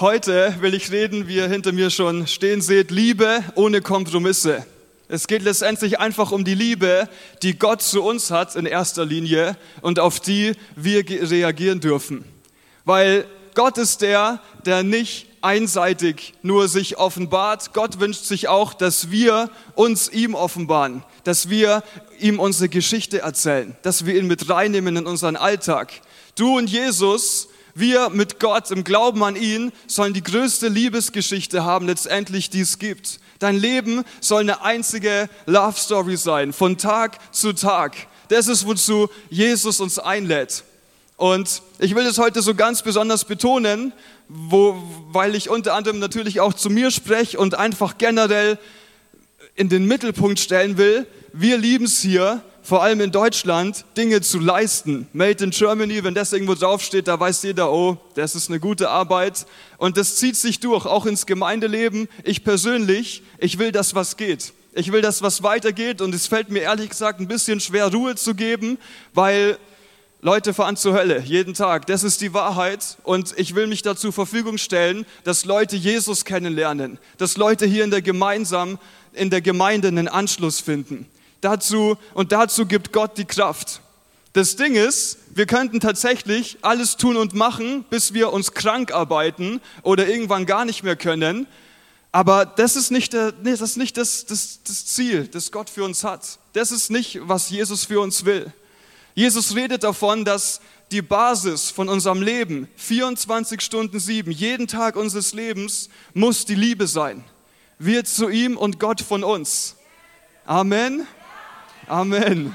[0.00, 4.64] Heute will ich reden, wie ihr hinter mir schon stehen seht, Liebe ohne Kompromisse.
[5.08, 7.08] Es geht letztendlich einfach um die Liebe,
[7.42, 12.24] die Gott zu uns hat in erster Linie und auf die wir reagieren dürfen.
[12.84, 13.24] Weil
[13.56, 17.74] Gott ist der, der nicht einseitig nur sich offenbart.
[17.74, 21.82] Gott wünscht sich auch, dass wir uns ihm offenbaren, dass wir
[22.20, 25.92] ihm unsere Geschichte erzählen, dass wir ihn mit reinnehmen in unseren Alltag.
[26.36, 27.48] Du und Jesus
[27.78, 32.78] wir mit Gott im Glauben an ihn sollen die größte Liebesgeschichte haben, letztendlich, die es
[32.78, 33.20] gibt.
[33.38, 37.96] Dein Leben soll eine einzige Love Story sein, von Tag zu Tag.
[38.28, 40.64] Das ist, wozu Jesus uns einlädt.
[41.16, 43.92] Und ich will das heute so ganz besonders betonen,
[44.28, 48.58] wo, weil ich unter anderem natürlich auch zu mir spreche und einfach generell
[49.54, 51.06] in den Mittelpunkt stellen will.
[51.32, 55.08] Wir lieben es hier, vor allem in Deutschland, Dinge zu leisten.
[55.14, 58.90] Made in Germany, wenn das irgendwo draufsteht, da weiß jeder, oh, das ist eine gute
[58.90, 59.46] Arbeit.
[59.78, 62.08] Und das zieht sich durch, auch ins Gemeindeleben.
[62.24, 64.52] Ich persönlich, ich will, dass was geht.
[64.74, 68.16] Ich will, dass was weitergeht und es fällt mir ehrlich gesagt ein bisschen schwer, Ruhe
[68.16, 68.76] zu geben,
[69.14, 69.56] weil
[70.20, 71.86] Leute fahren zur Hölle jeden Tag.
[71.86, 72.98] Das ist die Wahrheit.
[73.02, 77.90] Und ich will mich dazu Verfügung stellen, dass Leute Jesus kennenlernen, dass Leute hier in
[77.90, 78.78] der gemeinsam
[79.14, 81.06] in der Gemeinde einen Anschluss finden.
[81.40, 83.80] Dazu, und dazu gibt Gott die Kraft.
[84.32, 89.60] Das Ding ist, wir könnten tatsächlich alles tun und machen, bis wir uns krank arbeiten
[89.82, 91.46] oder irgendwann gar nicht mehr können.
[92.12, 95.70] Aber das ist nicht, der, nee, das, ist nicht das, das, das Ziel, das Gott
[95.70, 96.38] für uns hat.
[96.52, 98.52] Das ist nicht, was Jesus für uns will.
[99.14, 105.34] Jesus redet davon, dass die Basis von unserem Leben, 24 Stunden sieben, jeden Tag unseres
[105.34, 107.24] Lebens, muss die Liebe sein.
[107.78, 109.76] Wir zu ihm und Gott von uns.
[110.46, 111.06] Amen.
[111.88, 112.54] Amen.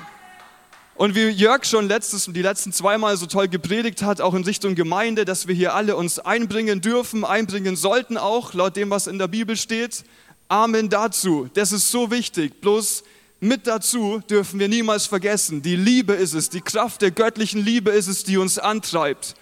[0.94, 4.76] Und wie Jörg schon letztes, die letzten zweimal so toll gepredigt hat, auch in Richtung
[4.76, 9.18] Gemeinde, dass wir hier alle uns einbringen dürfen, einbringen sollten auch, laut dem, was in
[9.18, 10.04] der Bibel steht.
[10.50, 11.50] Amen dazu.
[11.56, 12.62] Das ist so wichtig.
[12.62, 13.04] Bloß
[13.40, 17.90] mit dazu dürfen wir niemals vergessen, die Liebe ist es, die Kraft der göttlichen Liebe
[17.90, 19.34] ist es, die uns antreibt,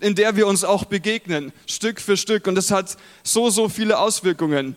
[0.00, 2.48] in der wir uns auch begegnen, Stück für Stück.
[2.48, 4.76] Und das hat so, so viele Auswirkungen.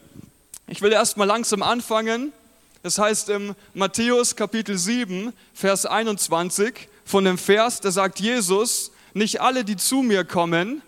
[0.67, 2.33] Ich will erst mal langsam anfangen
[2.81, 9.41] das heißt im Matthäus Kapitel 7, Vers 21, von dem Vers, da sagt Jesus, nicht
[9.41, 10.81] alle, die zu mir kommen,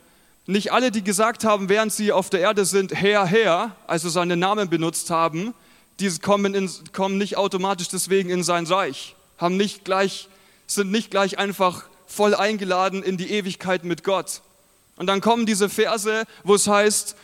[0.45, 4.39] nicht alle, die gesagt haben, während sie auf der Erde sind, Herr, Herr, also seinen
[4.39, 5.53] Namen benutzt haben,
[5.99, 10.29] die kommen, in, kommen nicht automatisch deswegen in sein Reich, haben nicht gleich,
[10.67, 14.41] sind nicht gleich einfach voll eingeladen in die Ewigkeit mit Gott.
[14.97, 17.15] Und dann kommen diese Verse, wo es heißt,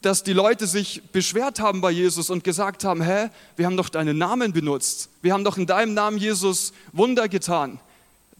[0.00, 3.88] dass die Leute sich beschwert haben bei Jesus und gesagt haben, hä, wir haben doch
[3.88, 5.08] deinen Namen benutzt.
[5.20, 7.80] Wir haben doch in deinem Namen Jesus Wunder getan.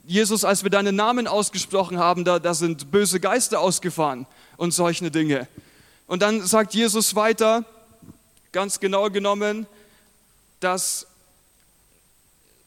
[0.04, 5.10] Jesus, als wir deinen Namen ausgesprochen haben, da, da sind böse Geister ausgefahren und solche
[5.10, 5.48] Dinge.
[6.06, 7.64] Und dann sagt Jesus weiter,
[8.50, 9.66] ganz genau genommen,
[10.60, 11.06] dass,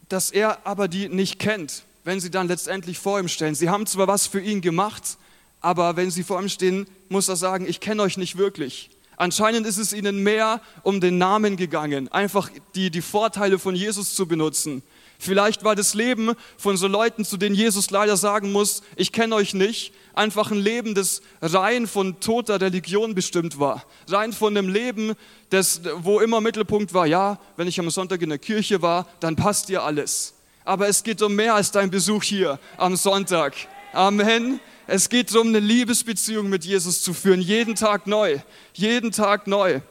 [0.09, 3.55] dass er aber die nicht kennt, wenn sie dann letztendlich vor ihm stellen.
[3.55, 5.17] Sie haben zwar was für ihn gemacht,
[5.65, 8.91] aber wenn sie vor ihm stehen, muss er sagen, ich kenne euch nicht wirklich.
[9.17, 14.13] Anscheinend ist es ihnen mehr um den Namen gegangen, einfach die, die Vorteile von Jesus
[14.13, 14.83] zu benutzen.
[15.17, 19.33] Vielleicht war das Leben von so Leuten, zu denen Jesus leider sagen muss, ich kenne
[19.33, 23.85] euch nicht, einfach ein Leben, das rein von toter Religion bestimmt war.
[24.07, 25.15] Rein von einem Leben,
[25.49, 29.35] das, wo immer Mittelpunkt war, ja, wenn ich am Sonntag in der Kirche war, dann
[29.35, 30.35] passt dir alles.
[30.63, 33.55] Aber es geht um mehr als dein Besuch hier am Sonntag.
[33.93, 34.59] Amen.
[34.87, 38.39] Es geht darum, eine Liebesbeziehung mit Jesus zu führen, jeden Tag neu,
[38.73, 39.81] jeden Tag neu.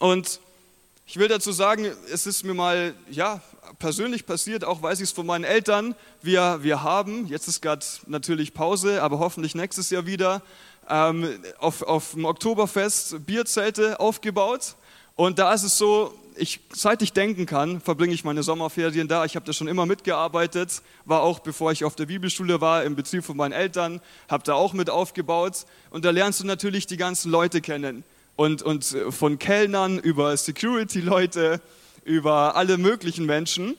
[0.00, 0.38] Und
[1.06, 3.40] ich will dazu sagen, es ist mir mal ja,
[3.78, 5.94] persönlich passiert, auch weiß ich es von meinen Eltern.
[6.20, 10.42] Wir, wir haben, jetzt ist gerade natürlich Pause, aber hoffentlich nächstes Jahr wieder,
[10.90, 14.76] ähm, auf, auf dem Oktoberfest Bierzelte aufgebaut.
[15.16, 19.24] Und da ist es so, ich, seit ich denken kann, verbringe ich meine Sommerferien da.
[19.24, 22.96] Ich habe da schon immer mitgearbeitet, war auch, bevor ich auf der Bibelschule war, im
[22.96, 25.66] Betrieb von meinen Eltern, habe da auch mit aufgebaut.
[25.90, 28.04] Und da lernst du natürlich die ganzen Leute kennen.
[28.36, 31.60] Und, und äh, von Kellnern über Security-Leute,
[32.04, 33.76] über alle möglichen Menschen.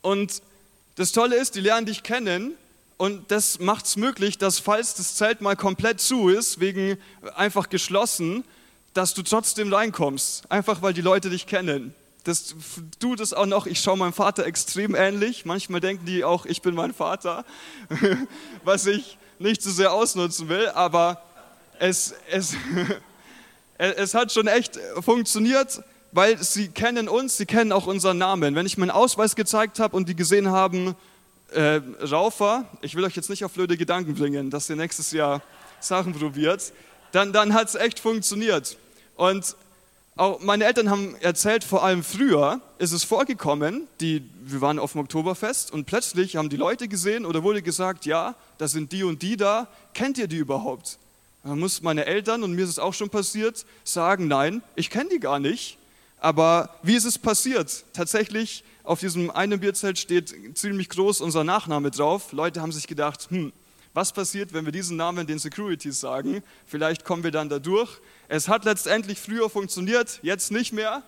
[0.00, 0.42] Und
[0.96, 2.54] das Tolle ist, die lernen dich kennen
[2.96, 6.96] und das macht es möglich, dass falls das Zelt mal komplett zu ist, wegen
[7.34, 8.44] einfach geschlossen,
[8.94, 11.94] dass du trotzdem reinkommst, einfach weil die Leute dich kennen.
[12.22, 12.54] Das,
[13.00, 15.44] du das auch noch, ich schaue meinem Vater extrem ähnlich.
[15.44, 17.44] Manchmal denken die auch, ich bin mein Vater,
[18.64, 21.20] was ich nicht so sehr ausnutzen will, aber
[21.78, 22.56] es, es,
[23.78, 25.82] es hat schon echt funktioniert,
[26.12, 28.54] weil sie kennen uns, sie kennen auch unseren Namen.
[28.54, 30.94] Wenn ich meinen Ausweis gezeigt habe und die gesehen haben,
[31.50, 35.42] äh, Raufer, ich will euch jetzt nicht auf blöde Gedanken bringen, dass ihr nächstes Jahr
[35.80, 36.72] Sachen probiert,
[37.12, 38.76] dann, dann hat es echt funktioniert.
[39.16, 39.56] Und
[40.16, 44.92] auch meine Eltern haben erzählt, vor allem früher ist es vorgekommen, die, wir waren auf
[44.92, 49.02] dem Oktoberfest und plötzlich haben die Leute gesehen oder wurde gesagt, ja, da sind die
[49.02, 50.98] und die da, kennt ihr die überhaupt?
[51.42, 55.10] Dann muss meine Eltern, und mir ist es auch schon passiert, sagen, nein, ich kenne
[55.10, 55.78] die gar nicht.
[56.18, 57.84] Aber wie ist es passiert?
[57.92, 62.32] Tatsächlich, auf diesem einen Bierzelt steht ziemlich groß unser Nachname drauf.
[62.32, 63.52] Leute haben sich gedacht, hm,
[63.92, 66.42] was passiert, wenn wir diesen Namen den Securities sagen?
[66.66, 68.00] Vielleicht kommen wir dann da durch.
[68.28, 71.02] Es hat letztendlich früher funktioniert, jetzt nicht mehr.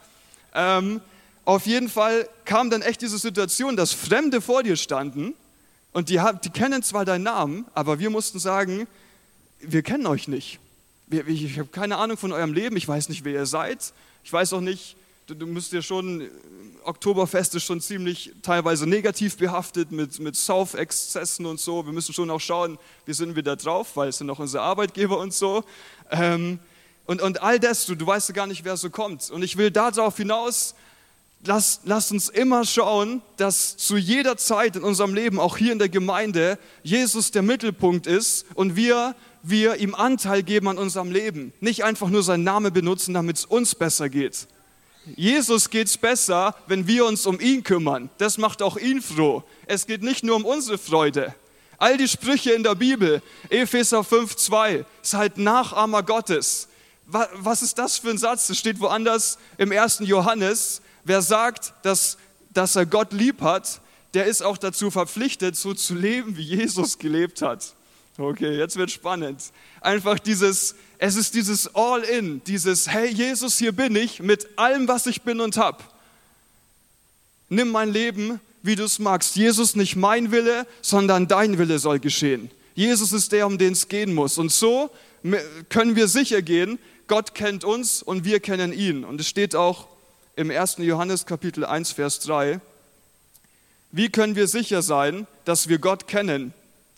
[0.54, 1.00] Ähm,
[1.44, 5.34] auf jeden Fall kam dann echt diese Situation, dass Fremde vor dir standen
[5.92, 8.86] und die, die kennen zwar deinen Namen, aber wir mussten sagen,
[9.60, 10.58] wir kennen euch nicht.
[11.08, 13.92] Ich habe keine Ahnung von eurem Leben, ich weiß nicht, wer ihr seid.
[14.24, 14.96] Ich weiß auch nicht,
[15.26, 16.28] du, du müsst ja schon,
[16.82, 21.86] Oktoberfest ist schon ziemlich teilweise negativ behaftet mit, mit Saufexzessen und so.
[21.86, 24.64] Wir müssen schon auch schauen, wie sind wir da drauf, weil es sind auch unsere
[24.64, 25.64] Arbeitgeber und so.
[26.10, 26.58] Ähm,
[27.06, 29.30] und, und all das, du, du weißt gar nicht, wer so kommt.
[29.30, 30.74] Und ich will darauf hinaus,
[31.44, 35.78] lass, lass uns immer schauen, dass zu jeder Zeit in unserem Leben, auch hier in
[35.78, 41.52] der Gemeinde, Jesus der Mittelpunkt ist und wir, wir ihm Anteil geben an unserem Leben.
[41.60, 44.48] Nicht einfach nur seinen Namen benutzen, damit es uns besser geht.
[45.14, 48.10] Jesus geht es besser, wenn wir uns um ihn kümmern.
[48.18, 49.44] Das macht auch ihn froh.
[49.66, 51.32] Es geht nicht nur um unsere Freude.
[51.78, 56.68] All die Sprüche in der Bibel, Epheser 5,2, seid Nachahmer Gottes
[57.06, 58.48] was ist das für ein Satz?
[58.48, 60.82] Das steht woanders im ersten Johannes.
[61.04, 62.18] Wer sagt, dass,
[62.50, 63.80] dass er Gott lieb hat,
[64.14, 67.74] der ist auch dazu verpflichtet, so zu leben, wie Jesus gelebt hat.
[68.18, 69.42] Okay, jetzt wird spannend.
[69.80, 75.06] Einfach dieses, es ist dieses All-in, dieses, hey Jesus, hier bin ich mit allem, was
[75.06, 75.94] ich bin und hab.
[77.48, 79.36] Nimm mein Leben, wie du es magst.
[79.36, 82.50] Jesus, nicht mein Wille, sondern dein Wille soll geschehen.
[82.74, 84.38] Jesus ist der, um den es gehen muss.
[84.38, 84.90] Und so
[85.68, 86.78] können wir sicher gehen,
[87.08, 89.04] Gott kennt uns und wir kennen ihn.
[89.04, 89.88] Und es steht auch
[90.34, 90.78] im 1.
[90.78, 92.60] Johannes Kapitel 1, Vers 3.
[93.92, 96.52] Wie können wir sicher sein, dass wir Gott kennen?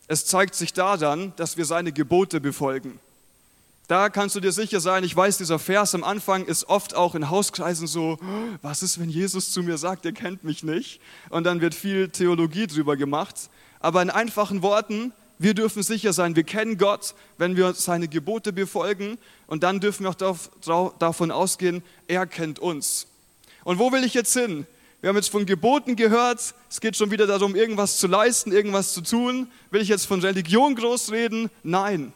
[0.08, 2.98] Es zeigt sich daran, dass wir seine Gebote befolgen.
[3.88, 7.14] Da kannst du dir sicher sein, ich weiß, dieser Vers am Anfang ist oft auch
[7.14, 8.18] in Hauskreisen so,
[8.60, 11.00] was ist, wenn Jesus zu mir sagt, er kennt mich nicht?
[11.30, 13.48] Und dann wird viel Theologie drüber gemacht.
[13.80, 18.52] Aber in einfachen Worten, wir dürfen sicher sein, wir kennen Gott, wenn wir seine Gebote
[18.52, 23.06] befolgen und dann dürfen wir auch davon ausgehen, er kennt uns.
[23.64, 24.66] Und wo will ich jetzt hin?
[25.00, 28.92] Wir haben jetzt von Geboten gehört, es geht schon wieder darum, irgendwas zu leisten, irgendwas
[28.94, 29.46] zu tun.
[29.70, 31.50] Will ich jetzt von Religion groß reden?
[31.62, 32.12] Nein,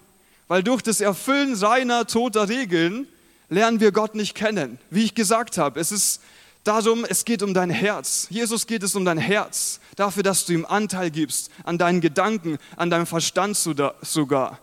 [0.49, 3.07] weil durch das Erfüllen seiner toter Regeln
[3.49, 4.79] lernen wir Gott nicht kennen.
[4.91, 6.21] Wie ich gesagt habe, es ist
[6.65, 8.29] Darum, es geht um dein Herz.
[8.31, 9.81] Jesus geht es um dein Herz.
[9.97, 14.59] Dafür, dass du ihm Anteil gibst an deinen Gedanken, an deinem Verstand sogar.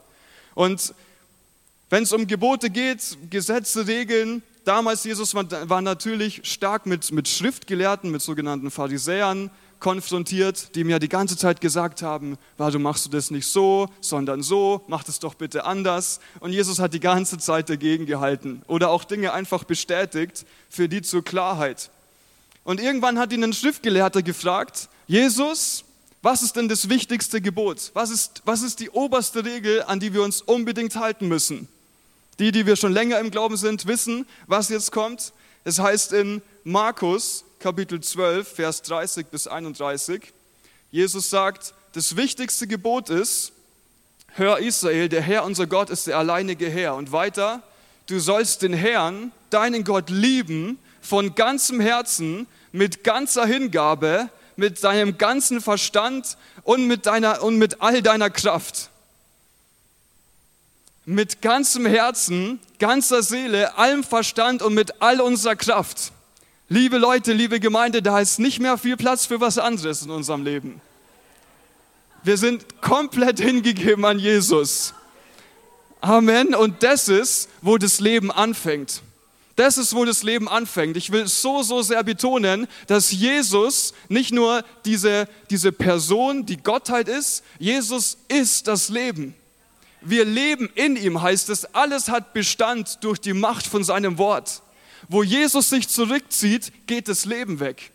[0.56, 0.94] Und
[1.90, 8.12] wenn es um Gebote geht, Gesetze, Regeln, damals Jesus war, natürlich stark mit, mit Schriftgelehrten,
[8.12, 9.50] mit sogenannten Pharisäern
[9.80, 14.44] konfrontiert, die mir die ganze Zeit gesagt haben, warum machst du das nicht so, sondern
[14.44, 16.20] so, mach das doch bitte anders.
[16.40, 21.02] Und Jesus hat die ganze Zeit dagegen gehalten oder auch Dinge einfach bestätigt für die
[21.02, 21.90] zur Klarheit.
[22.69, 25.83] Und irgendwann hat ihn ein Schriftgelehrter gefragt, Jesus,
[26.21, 27.89] was ist denn das wichtigste Gebot?
[27.95, 31.68] Was ist, was ist die oberste Regel, an die wir uns unbedingt halten müssen?
[32.38, 35.34] Die, die wir schon länger im Glauben sind, wissen, was jetzt kommt.
[35.63, 40.32] Es heißt in Markus Kapitel 12, Vers 30 bis 31.
[40.91, 43.51] Jesus sagt, das wichtigste Gebot ist,
[44.34, 46.94] hör Israel, der Herr unser Gott ist der alleinige Herr.
[46.94, 47.63] Und weiter,
[48.05, 55.18] du sollst den Herrn, deinen Gott lieben, von ganzem Herzen, mit ganzer Hingabe, mit deinem
[55.18, 58.90] ganzen Verstand und mit, deiner, und mit all deiner Kraft.
[61.06, 66.12] Mit ganzem Herzen, ganzer Seele, allem Verstand und mit all unserer Kraft.
[66.68, 70.44] Liebe Leute, liebe Gemeinde, da ist nicht mehr viel Platz für was anderes in unserem
[70.44, 70.82] Leben.
[72.24, 74.94] Wir sind komplett hingegeben an Jesus.
[76.02, 76.54] Amen.
[76.54, 79.02] Und das ist, wo das Leben anfängt.
[79.60, 80.96] Das ist, wo das Leben anfängt.
[80.96, 87.10] Ich will so, so sehr betonen, dass Jesus nicht nur diese, diese Person, die Gottheit
[87.10, 89.36] ist, Jesus ist das Leben.
[90.00, 91.75] Wir leben in ihm, heißt es.
[91.75, 94.62] Alles hat Bestand durch die Macht von seinem Wort.
[95.10, 97.92] Wo Jesus sich zurückzieht, geht das Leben weg.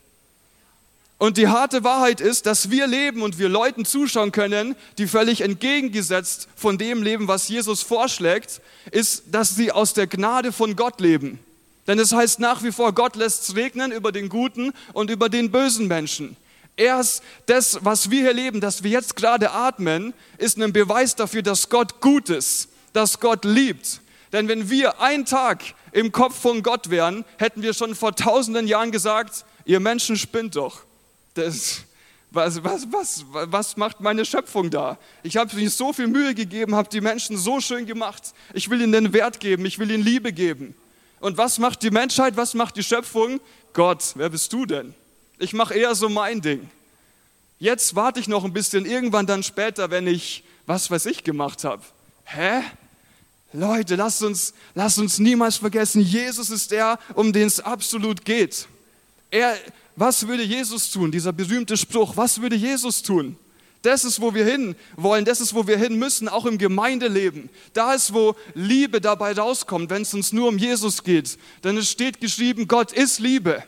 [1.17, 5.41] Und die harte Wahrheit ist, dass wir leben und wir Leuten zuschauen können, die völlig
[5.41, 11.01] entgegengesetzt von dem leben, was Jesus vorschlägt, ist, dass sie aus der Gnade von Gott
[11.01, 11.41] leben.
[11.87, 15.29] Denn es heißt nach wie vor, Gott lässt es regnen über den guten und über
[15.29, 16.37] den bösen Menschen.
[16.77, 21.43] Erst das, was wir hier leben, dass wir jetzt gerade atmen, ist ein Beweis dafür,
[21.43, 24.01] dass Gott gut ist, dass Gott liebt,
[24.33, 25.63] Denn wenn wir einen Tag
[25.93, 30.57] im Kopf von Gott wären, hätten wir schon vor tausenden Jahren gesagt, ihr Menschen spinnt
[30.57, 30.81] doch.
[31.35, 31.83] Das,
[32.33, 34.99] was, was, was, was macht meine Schöpfung da?
[35.23, 38.35] Ich habe mir so viel Mühe gegeben, habe die Menschen so schön gemacht.
[38.53, 40.75] Ich will ihnen den Wert geben, ich will ihnen Liebe geben.
[41.25, 43.41] Und was macht die Menschheit, was macht die Schöpfung?
[43.73, 44.93] Gott, wer bist du denn?
[45.39, 46.69] Ich mache eher so mein Ding.
[47.59, 51.65] Jetzt warte ich noch ein bisschen, irgendwann dann später, wenn ich was weiß ich gemacht
[51.65, 51.83] habe.
[52.25, 52.61] Hä?
[53.55, 58.69] Leute, lasst uns, lasst uns niemals vergessen, Jesus ist der, um den es absolut geht.
[59.31, 59.57] Er,
[59.97, 61.11] was würde Jesus tun?
[61.11, 63.39] Dieser berühmte Spruch, was würde Jesus tun?
[63.85, 67.51] Das ist, wo wir hin wollen, das ist, wo wir hin müssen, auch im Gemeindeleben.
[67.75, 71.37] Da ist, wo Liebe dabei rauskommt, wenn es uns nur um Jesus geht.
[71.65, 73.63] Denn es steht geschrieben, Gott ist Liebe.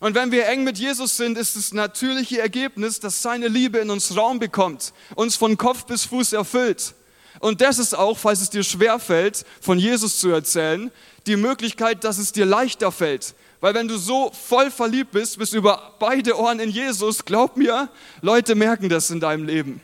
[0.00, 3.90] Und wenn wir eng mit Jesus sind, ist das natürliche Ergebnis, dass seine Liebe in
[3.90, 6.94] uns Raum bekommt, uns von Kopf bis Fuß erfüllt.
[7.38, 10.90] Und das ist auch, falls es dir schwer fällt, von Jesus zu erzählen,
[11.26, 13.34] die Möglichkeit, dass es dir leichter fällt.
[13.62, 17.56] Weil wenn du so voll verliebt bist, bist du über beide Ohren in Jesus, glaub
[17.56, 17.88] mir,
[18.20, 19.80] Leute merken das in deinem Leben.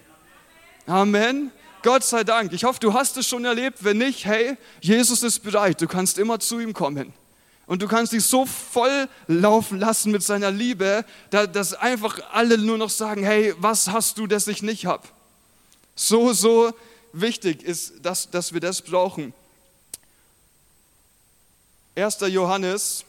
[0.88, 1.52] Amen.
[1.84, 2.52] Gott sei Dank.
[2.52, 3.84] Ich hoffe, du hast es schon erlebt.
[3.84, 5.80] Wenn nicht, hey, Jesus ist bereit.
[5.80, 7.12] Du kannst immer zu ihm kommen.
[7.66, 12.78] Und du kannst dich so voll laufen lassen mit seiner Liebe, dass einfach alle nur
[12.78, 15.06] noch sagen, hey, was hast du, das ich nicht habe?
[15.94, 16.72] So, so
[17.12, 19.32] wichtig ist, dass, dass wir das brauchen.
[21.94, 22.18] 1.
[22.22, 23.04] Johannes,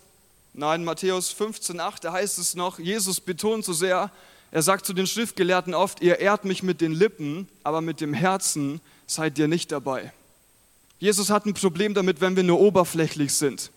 [0.54, 4.12] nein, Matthäus 15,8, da heißt es noch, Jesus betont so sehr,
[4.52, 8.14] er sagt zu den Schriftgelehrten oft, ihr ehrt mich mit den Lippen, aber mit dem
[8.14, 10.12] Herzen seid ihr nicht dabei.
[11.00, 13.72] Jesus hat ein Problem damit, wenn wir nur oberflächlich sind.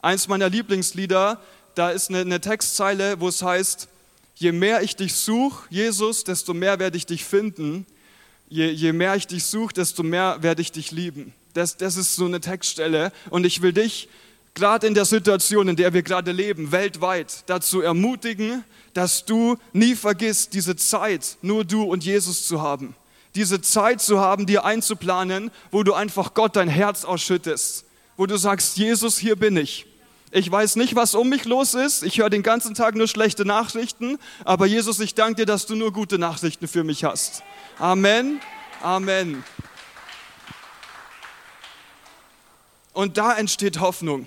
[0.00, 1.40] Eins meiner Lieblingslieder,
[1.74, 3.88] da ist eine, eine Textzeile, wo es heißt,
[4.36, 7.84] je mehr ich dich suche, Jesus, desto mehr werde ich dich finden.
[8.48, 11.34] Je, je mehr ich dich suche, desto mehr werde ich dich lieben.
[11.52, 13.12] Das, das ist so eine Textstelle.
[13.28, 14.08] Und ich will dich
[14.54, 18.64] gerade in der Situation, in der wir gerade leben, weltweit, dazu ermutigen,
[18.94, 22.94] dass du nie vergisst, diese Zeit nur du und Jesus zu haben.
[23.34, 27.84] Diese Zeit zu haben, dir einzuplanen, wo du einfach Gott dein Herz ausschüttest.
[28.16, 29.86] Wo du sagst, Jesus, hier bin ich.
[30.32, 32.02] Ich weiß nicht, was um mich los ist.
[32.02, 34.18] Ich höre den ganzen Tag nur schlechte Nachrichten.
[34.44, 37.42] Aber Jesus, ich danke dir, dass du nur gute Nachrichten für mich hast.
[37.78, 38.40] Amen.
[38.82, 39.44] Amen.
[42.92, 44.26] Und da entsteht Hoffnung.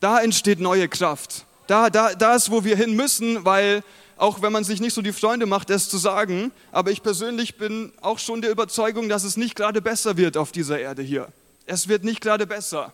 [0.00, 1.44] Da entsteht neue Kraft.
[1.66, 3.84] Da, da, da ist, wo wir hin müssen, weil
[4.16, 7.56] auch wenn man sich nicht so die Freunde macht, das zu sagen, aber ich persönlich
[7.56, 11.28] bin auch schon der Überzeugung, dass es nicht gerade besser wird auf dieser Erde hier.
[11.66, 12.92] Es wird nicht gerade besser.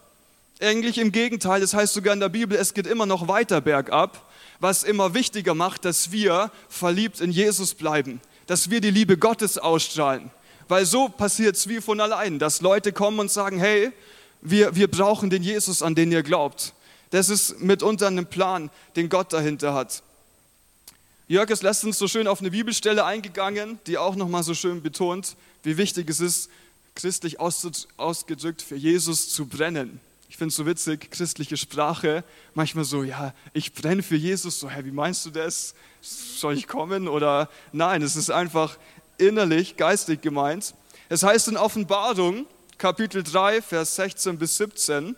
[0.60, 4.30] Eigentlich im Gegenteil, das heißt sogar in der Bibel, es geht immer noch weiter bergab,
[4.60, 9.58] was immer wichtiger macht, dass wir verliebt in Jesus bleiben, dass wir die Liebe Gottes
[9.58, 10.30] ausstrahlen.
[10.68, 13.92] Weil so passiert es wie von allein, dass Leute kommen und sagen, hey,
[14.42, 16.72] wir, wir brauchen den Jesus, an den ihr glaubt.
[17.10, 20.02] Das ist mitunter ein Plan, den Gott dahinter hat.
[21.28, 25.36] Jörg ist letztens so schön auf eine Bibelstelle eingegangen, die auch nochmal so schön betont,
[25.64, 26.50] wie wichtig es ist,
[26.94, 30.00] christlich ausgedrückt, für Jesus zu brennen.
[30.28, 34.70] Ich finde es so witzig, christliche Sprache, manchmal so, ja, ich brenne für Jesus, so,
[34.70, 35.74] hä, wie meinst du das?
[36.00, 37.08] Soll ich kommen?
[37.08, 38.76] Oder nein, es ist einfach
[39.18, 40.74] innerlich, geistig gemeint.
[41.08, 42.46] Es heißt in Offenbarung,
[42.78, 45.16] Kapitel 3, Vers 16 bis 17,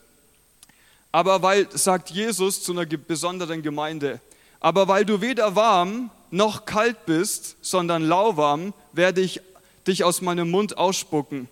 [1.13, 4.21] aber weil, sagt Jesus zu einer besonderen Gemeinde,
[4.61, 9.41] aber weil du weder warm noch kalt bist, sondern lauwarm, werde ich
[9.87, 11.49] dich aus meinem Mund ausspucken.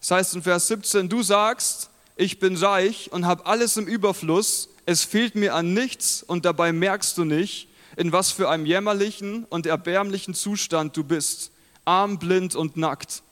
[0.00, 4.68] Das heißt in Vers 17, du sagst, ich bin reich und habe alles im Überfluss,
[4.86, 9.44] es fehlt mir an nichts und dabei merkst du nicht, in was für einem jämmerlichen
[9.44, 11.50] und erbärmlichen Zustand du bist,
[11.84, 13.22] arm, blind und nackt.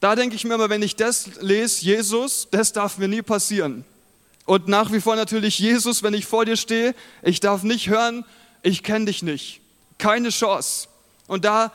[0.00, 3.84] Da denke ich mir immer, wenn ich das lese, Jesus, das darf mir nie passieren.
[4.46, 8.24] Und nach wie vor natürlich Jesus, wenn ich vor dir stehe, ich darf nicht hören,
[8.62, 9.60] ich kenne dich nicht.
[9.98, 10.88] Keine Chance.
[11.26, 11.72] Und da,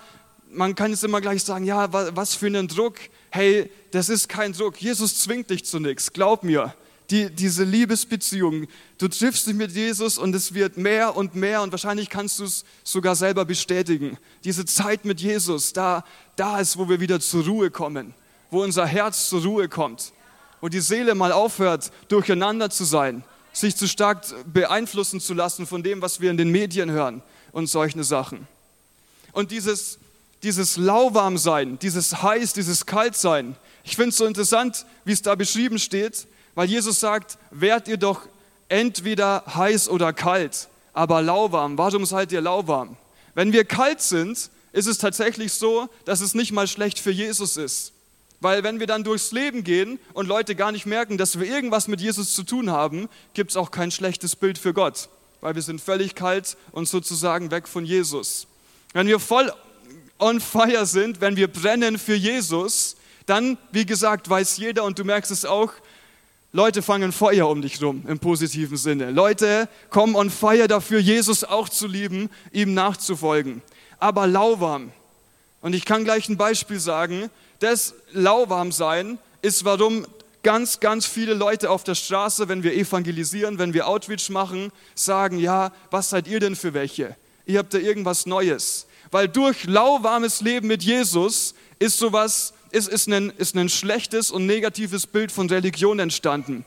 [0.52, 2.96] man kann jetzt immer gleich sagen, ja, was für einen Druck
[3.36, 4.82] hey, das ist kein Druck.
[4.82, 6.14] Jesus zwingt dich zu nichts.
[6.14, 6.74] Glaub mir.
[7.12, 11.72] Die, diese Liebesbeziehung, du triffst dich mit Jesus und es wird mehr und mehr und
[11.72, 14.18] wahrscheinlich kannst du es sogar selber bestätigen.
[14.44, 16.04] Diese Zeit mit Jesus, da,
[16.36, 18.16] da ist, wo wir wieder zur Ruhe kommen,
[18.50, 20.14] wo unser Herz zur Ruhe kommt,
[20.62, 25.84] wo die Seele mal aufhört, durcheinander zu sein, sich zu stark beeinflussen zu lassen von
[25.84, 27.22] dem, was wir in den Medien hören
[27.52, 28.48] und solche Sachen.
[29.32, 30.00] Und dieses,
[30.44, 33.56] dieses Lauwarmsein, dieses heiß, dieses Kaltsein.
[33.84, 37.98] Ich finde es so interessant, wie es da beschrieben steht, weil Jesus sagt, werdet ihr
[37.98, 38.22] doch
[38.70, 41.78] entweder heiß oder kalt, aber lauwarm.
[41.78, 42.98] Warum seid ihr lauwarm?
[43.34, 47.58] Wenn wir kalt sind, ist es tatsächlich so, dass es nicht mal schlecht für Jesus
[47.58, 47.92] ist.
[48.42, 51.88] Weil wenn wir dann durchs Leben gehen und Leute gar nicht merken, dass wir irgendwas
[51.88, 55.10] mit Jesus zu tun haben, gibt es auch kein schlechtes Bild für Gott,
[55.42, 58.48] weil wir sind völlig kalt und sozusagen weg von Jesus.
[58.94, 59.52] Wenn wir voll
[60.20, 62.96] on fire sind, wenn wir brennen für Jesus,
[63.26, 65.72] dann, wie gesagt, weiß jeder und du merkst es auch,
[66.56, 69.12] Leute fangen Feuer um dich rum im positiven Sinne.
[69.12, 73.62] Leute kommen on fire dafür, Jesus auch zu lieben, ihm nachzufolgen.
[74.00, 74.94] Aber lauwarm.
[75.60, 77.30] Und ich kann gleich ein Beispiel sagen.
[77.60, 80.08] Das Lauwarmsein ist, warum
[80.44, 85.40] ganz, ganz viele Leute auf der Straße, wenn wir evangelisieren, wenn wir Outreach machen, sagen,
[85.40, 87.18] ja, was seid ihr denn für welche?
[87.46, 88.88] Ihr habt da irgendwas Neues.
[89.12, 94.46] Weil durch lauwarmes Leben mit Jesus ist sowas ist, ist, ein, ist ein schlechtes und
[94.46, 96.66] negatives Bild von Religion entstanden.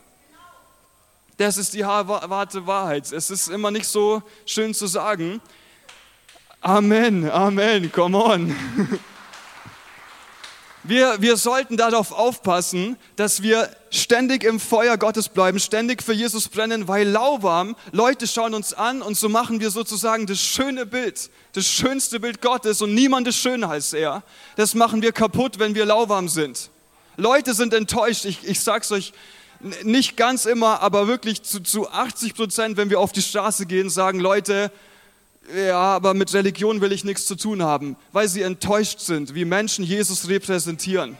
[1.37, 3.11] Das ist die harte Wahrheit.
[3.11, 5.39] Es ist immer nicht so schön zu sagen.
[6.61, 8.55] Amen, Amen, come on.
[10.83, 16.47] Wir, wir sollten darauf aufpassen, dass wir ständig im Feuer Gottes bleiben, ständig für Jesus
[16.47, 21.29] brennen, weil lauwarm, Leute schauen uns an und so machen wir sozusagen das schöne Bild,
[21.51, 24.23] das schönste Bild Gottes und niemand ist schöner als er.
[24.55, 26.69] Das machen wir kaputt, wenn wir lauwarm sind.
[27.17, 29.11] Leute sind enttäuscht, ich, ich sag's euch,
[29.83, 33.89] nicht ganz immer, aber wirklich zu, zu 80 Prozent, wenn wir auf die Straße gehen,
[33.89, 34.71] sagen Leute,
[35.55, 39.45] ja, aber mit Religion will ich nichts zu tun haben, weil sie enttäuscht sind, wie
[39.45, 41.17] Menschen Jesus repräsentieren.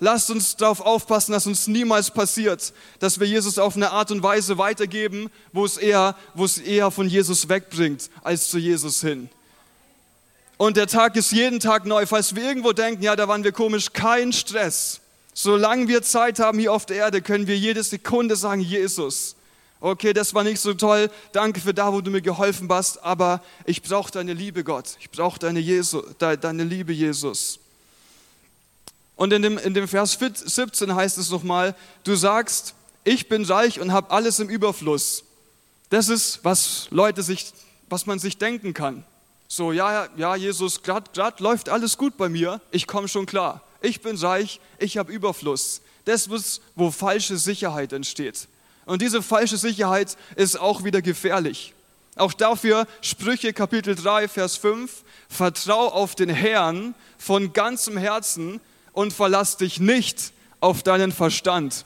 [0.00, 4.22] Lasst uns darauf aufpassen, dass uns niemals passiert, dass wir Jesus auf eine Art und
[4.22, 9.30] Weise weitergeben, wo es eher, wo es eher von Jesus wegbringt, als zu Jesus hin.
[10.56, 12.06] Und der Tag ist jeden Tag neu.
[12.06, 15.00] Falls wir irgendwo denken, ja, da waren wir komisch, kein Stress.
[15.32, 19.36] Solange wir Zeit haben hier auf der Erde, können wir jede Sekunde sagen, Jesus,
[19.84, 23.42] okay, das war nicht so toll, danke für da, wo du mir geholfen hast, aber
[23.66, 24.96] ich brauche deine Liebe, Gott.
[24.98, 25.62] Ich brauche deine,
[26.18, 27.58] deine Liebe, Jesus.
[29.14, 32.74] Und in dem, in dem Vers 17 heißt es nochmal, du sagst,
[33.04, 35.24] ich bin reich und habe alles im Überfluss.
[35.90, 37.52] Das ist, was Leute sich,
[37.90, 39.04] was man sich denken kann.
[39.48, 43.60] So, ja, ja, Jesus, gerade läuft alles gut bei mir, ich komme schon klar.
[43.82, 45.82] Ich bin reich, ich habe Überfluss.
[46.06, 48.48] Das ist, wo falsche Sicherheit entsteht.
[48.86, 51.74] Und diese falsche Sicherheit ist auch wieder gefährlich.
[52.16, 58.60] Auch dafür Sprüche Kapitel 3, Vers 5, vertrau auf den Herrn von ganzem Herzen
[58.92, 61.84] und verlass dich nicht auf deinen Verstand.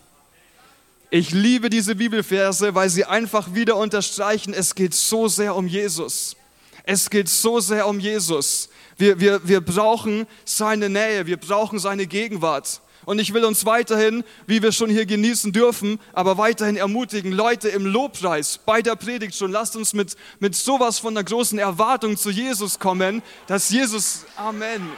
[1.11, 6.37] Ich liebe diese Bibelverse, weil sie einfach wieder unterstreichen, es geht so sehr um Jesus.
[6.85, 8.69] Es geht so sehr um Jesus.
[8.99, 12.83] Wir, wir, wir brauchen seine Nähe, wir brauchen seine Gegenwart.
[13.09, 17.71] Und ich will uns weiterhin, wie wir schon hier genießen dürfen, aber weiterhin ermutigen, Leute
[17.71, 22.19] im Lobpreis, bei der Predigt schon, lasst uns mit, mit sowas von einer großen Erwartung
[22.19, 24.91] zu Jesus kommen, dass Jesus, Amen,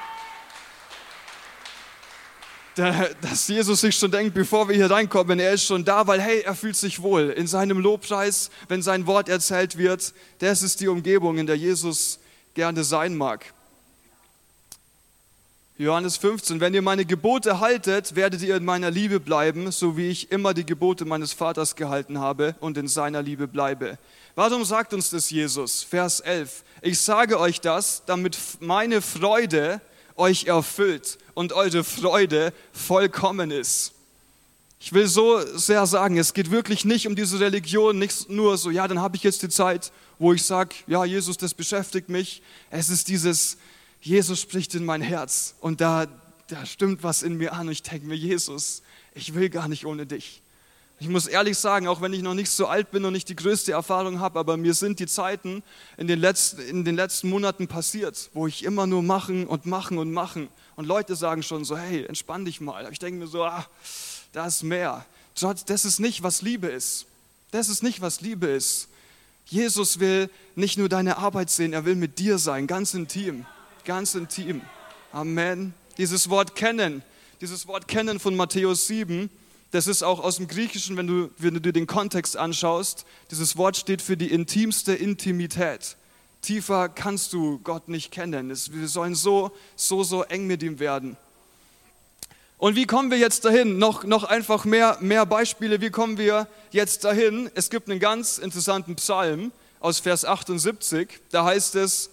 [2.75, 6.41] dass Jesus sich schon denkt, bevor wir hier reinkommen, er ist schon da, weil hey,
[6.41, 10.15] er fühlt sich wohl in seinem Lobpreis, wenn sein Wort erzählt wird.
[10.41, 12.19] Das ist die Umgebung, in der Jesus
[12.55, 13.55] gerne sein mag.
[15.81, 20.11] Johannes 15, wenn ihr meine Gebote haltet, werdet ihr in meiner Liebe bleiben, so wie
[20.11, 23.97] ich immer die Gebote meines Vaters gehalten habe und in seiner Liebe bleibe.
[24.35, 25.83] Warum sagt uns das Jesus?
[25.83, 26.65] Vers 11.
[26.83, 29.81] Ich sage euch das, damit meine Freude
[30.17, 33.95] euch erfüllt und eure Freude vollkommen ist.
[34.81, 38.69] Ich will so sehr sagen, es geht wirklich nicht um diese Religion, nicht nur so,
[38.69, 42.43] ja, dann habe ich jetzt die Zeit, wo ich sage, ja, Jesus, das beschäftigt mich.
[42.69, 43.57] Es ist dieses,
[44.01, 46.07] Jesus spricht in mein Herz und da,
[46.49, 48.83] da stimmt was in mir an und ich denke mir, Jesus,
[49.15, 50.41] ich will gar nicht ohne dich.
[50.99, 53.37] Ich muss ehrlich sagen, auch wenn ich noch nicht so alt bin und nicht die
[53.37, 55.63] größte Erfahrung habe, aber mir sind die Zeiten
[55.97, 59.97] in den, letzten, in den letzten Monaten passiert, wo ich immer nur machen und machen
[59.97, 60.49] und machen.
[60.77, 62.83] Und Leute sagen schon so, hey, entspann dich mal.
[62.83, 63.67] Aber ich denke mir so, ah,
[64.33, 65.07] da ist mehr.
[65.67, 67.07] Das ist nicht, was Liebe ist.
[67.51, 68.89] Das ist nicht, was Liebe ist.
[69.47, 73.47] Jesus will nicht nur deine Arbeit sehen, er will mit dir sein, ganz intim
[73.91, 74.61] ganz intim.
[75.11, 75.75] Amen.
[75.99, 77.03] Dieses Wort kennen,
[77.41, 79.29] dieses Wort kennen von Matthäus 7,
[79.73, 83.57] das ist auch aus dem Griechischen, wenn du, wenn du dir den Kontext anschaust, dieses
[83.57, 85.97] Wort steht für die intimste Intimität.
[86.41, 88.51] Tiefer kannst du Gott nicht kennen.
[88.51, 91.17] Wir sollen so, so, so eng mit ihm werden.
[92.59, 93.79] Und wie kommen wir jetzt dahin?
[93.79, 95.81] Noch, noch einfach mehr, mehr Beispiele.
[95.81, 97.51] Wie kommen wir jetzt dahin?
[97.57, 99.51] Es gibt einen ganz interessanten Psalm
[99.81, 101.09] aus Vers 78.
[101.33, 102.11] Da heißt es,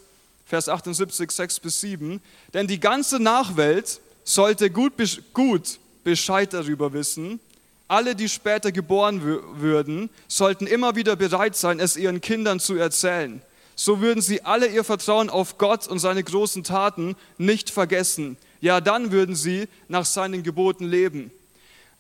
[0.47, 2.21] Vers 78, 6 bis 7.
[2.53, 4.93] Denn die ganze Nachwelt sollte gut,
[5.33, 7.41] gut Bescheid darüber wissen.
[7.89, 13.41] Alle, die später geboren würden, sollten immer wieder bereit sein, es ihren Kindern zu erzählen.
[13.75, 18.37] So würden sie alle ihr Vertrauen auf Gott und seine großen Taten nicht vergessen.
[18.59, 21.31] Ja, dann würden sie nach seinen Geboten leben.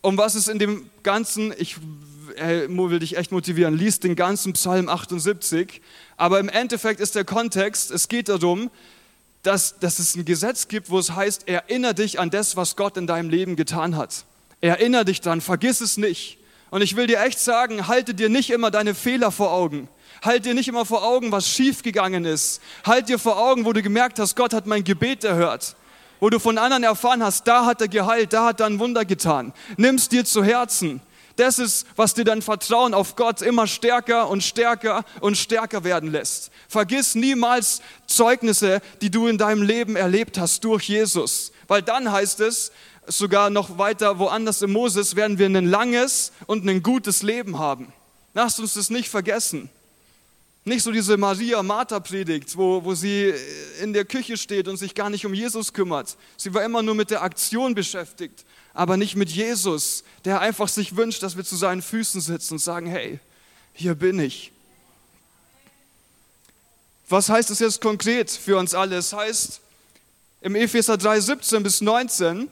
[0.07, 1.75] Um was es in dem ganzen, ich
[2.37, 5.81] äh, will dich echt motivieren, liest den ganzen Psalm 78,
[6.15, 8.71] aber im Endeffekt ist der Kontext, es geht darum,
[9.43, 12.95] dass, dass es ein Gesetz gibt, wo es heißt, erinnere dich an das, was Gott
[12.95, 14.23] in deinem Leben getan hat.
[14.61, 16.37] Erinnere dich dran, vergiss es nicht.
[16.69, 19.89] Und ich will dir echt sagen, halte dir nicht immer deine Fehler vor Augen.
[20.21, 22.61] Halt dir nicht immer vor Augen, was schiefgegangen ist.
[22.85, 25.75] Halt dir vor Augen, wo du gemerkt hast, Gott hat mein Gebet erhört.
[26.19, 29.05] Wo du von anderen erfahren hast, da hat er geheilt, da hat er ein Wunder
[29.05, 29.53] getan.
[29.77, 31.01] Nimm's dir zu Herzen.
[31.35, 36.11] Das ist, was dir dein Vertrauen auf Gott immer stärker und stärker und stärker werden
[36.11, 36.49] lässt.
[36.67, 41.51] Vergiss niemals Zeugnisse, die du in deinem Leben erlebt hast durch Jesus.
[41.67, 42.71] Weil dann heißt es,
[43.05, 47.93] sogar noch weiter woanders im Moses, werden wir ein langes und ein gutes Leben haben.
[48.33, 49.69] Lasst uns das nicht vergessen.
[50.67, 53.33] Nicht so diese Maria-Martha-Predigt, wo, wo sie
[53.81, 56.17] in der Küche steht und sich gar nicht um Jesus kümmert.
[56.35, 60.97] Sie war immer nur mit der Aktion beschäftigt, aber nicht mit Jesus, der einfach sich
[60.97, 63.21] wünscht, dass wir zu seinen Füßen sitzen und sagen, hey,
[63.71, 64.51] hier bin ich.
[67.07, 68.97] Was heißt das jetzt konkret für uns alle?
[68.97, 69.61] Es heißt
[70.41, 72.49] im Epheser 3, 17 bis 19,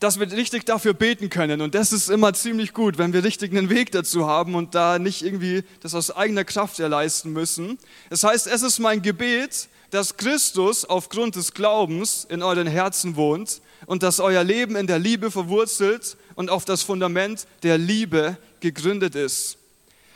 [0.00, 1.60] dass wir richtig dafür beten können.
[1.60, 4.98] Und das ist immer ziemlich gut, wenn wir richtig einen Weg dazu haben und da
[4.98, 7.78] nicht irgendwie das aus eigener Kraft erleisten müssen.
[8.08, 13.60] Das heißt, es ist mein Gebet, dass Christus aufgrund des Glaubens in euren Herzen wohnt
[13.86, 19.14] und dass euer Leben in der Liebe verwurzelt und auf das Fundament der Liebe gegründet
[19.14, 19.58] ist.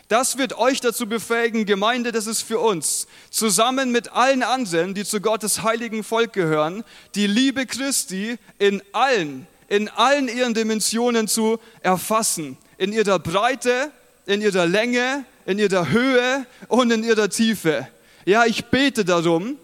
[0.08, 5.04] Das wird euch dazu befähigen, Gemeinde, das ist für uns, zusammen mit allen anderen, die
[5.04, 11.58] zu Gottes heiligen Volk gehören, die Liebe Christi in allen in allen ihren Dimensionen zu
[11.80, 12.56] erfassen.
[12.78, 13.90] In ihrer Breite,
[14.26, 17.88] in ihrer Länge, in ihrer Höhe und in ihrer Tiefe.
[18.24, 19.56] Ja, ich bete darum,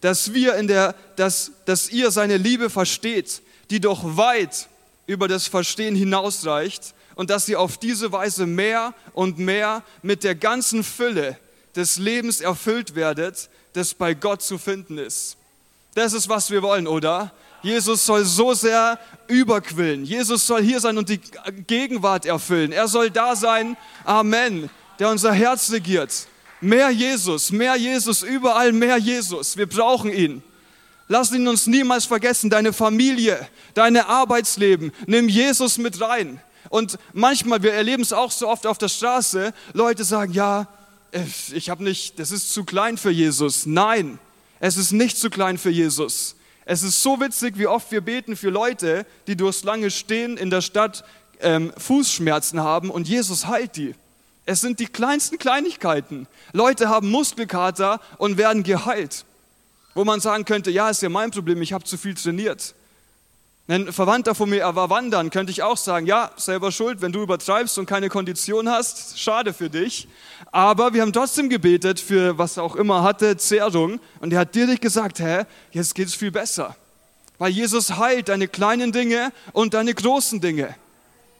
[0.00, 4.68] dass wir in der, dass, dass ihr seine Liebe versteht, die doch weit
[5.06, 10.34] über das Verstehen hinausreicht und dass ihr auf diese Weise mehr und mehr mit der
[10.34, 11.38] ganzen Fülle
[11.76, 15.36] des Lebens erfüllt werdet, das bei Gott zu finden ist.
[15.94, 17.32] Das ist, was wir wollen, oder?
[17.64, 20.04] Jesus soll so sehr überquillen.
[20.04, 21.18] Jesus soll hier sein und die
[21.66, 22.72] Gegenwart erfüllen.
[22.72, 26.26] Er soll da sein, Amen, der unser Herz regiert.
[26.60, 29.56] Mehr Jesus, mehr Jesus, überall mehr Jesus.
[29.56, 30.42] Wir brauchen ihn.
[31.08, 34.92] Lass ihn uns niemals vergessen, deine Familie, deine Arbeitsleben.
[35.06, 36.40] Nimm Jesus mit rein.
[36.68, 40.68] Und manchmal, wir erleben es auch so oft auf der Straße, Leute sagen, ja,
[41.52, 43.64] ich habe nicht, das ist zu klein für Jesus.
[43.64, 44.18] Nein,
[44.60, 46.36] es ist nicht zu klein für Jesus.
[46.66, 50.50] Es ist so witzig, wie oft wir beten für Leute, die durchs lange Stehen in
[50.50, 51.04] der Stadt
[51.40, 53.94] ähm, Fußschmerzen haben und Jesus heilt die.
[54.46, 56.26] Es sind die kleinsten Kleinigkeiten.
[56.52, 59.24] Leute haben Muskelkater und werden geheilt.
[59.94, 62.74] Wo man sagen könnte, ja, ist ja mein Problem, ich habe zu viel trainiert.
[63.66, 67.12] Ein Verwandter von mir, er war wandern, könnte ich auch sagen, ja, selber schuld, wenn
[67.12, 70.06] du übertreibst und keine Kondition hast, schade für dich.
[70.52, 74.00] Aber wir haben trotzdem gebetet für was er auch immer hatte, Zerrung.
[74.20, 76.76] Und er hat direkt gesagt, hä, jetzt geht es viel besser.
[77.38, 80.74] Weil Jesus heilt deine kleinen Dinge und deine großen Dinge.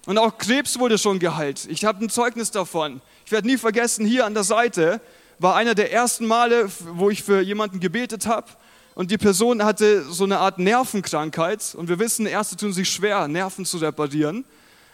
[0.07, 1.67] Und auch Krebs wurde schon geheilt.
[1.69, 3.03] Ich habe ein Zeugnis davon.
[3.27, 5.03] Ich werde nie vergessen, hier an der Seite
[5.39, 8.47] war einer der ersten Male, wo ich für jemanden gebetet habe
[8.95, 13.27] und die Person hatte so eine Art Nervenkrankheit und wir wissen, Ärzte tun sich schwer,
[13.27, 14.45] Nerven zu reparieren.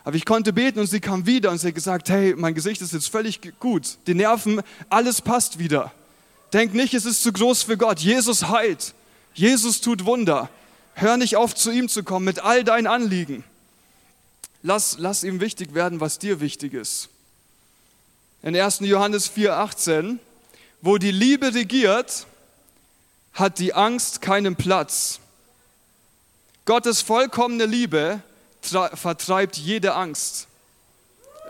[0.05, 2.81] Aber ich konnte beten und sie kam wieder und sie hat gesagt, hey, mein Gesicht
[2.81, 5.93] ist jetzt völlig gut, die Nerven, alles passt wieder.
[6.55, 8.01] Denk nicht, es ist zu groß für Gott.
[8.01, 8.95] Jesus heilt,
[9.35, 10.49] Jesus tut Wunder.
[10.95, 13.45] Hör nicht auf, zu ihm zu kommen mit all deinen Anliegen.
[14.63, 17.09] Lass, lass ihm wichtig werden, was dir wichtig ist.
[18.43, 18.81] In 1.
[18.81, 20.19] Johannes 4,18,
[20.83, 22.27] wo die Liebe regiert,
[23.33, 25.21] hat die Angst keinen Platz.
[26.65, 28.23] Gottes vollkommene Liebe
[28.61, 30.47] vertreibt jede Angst.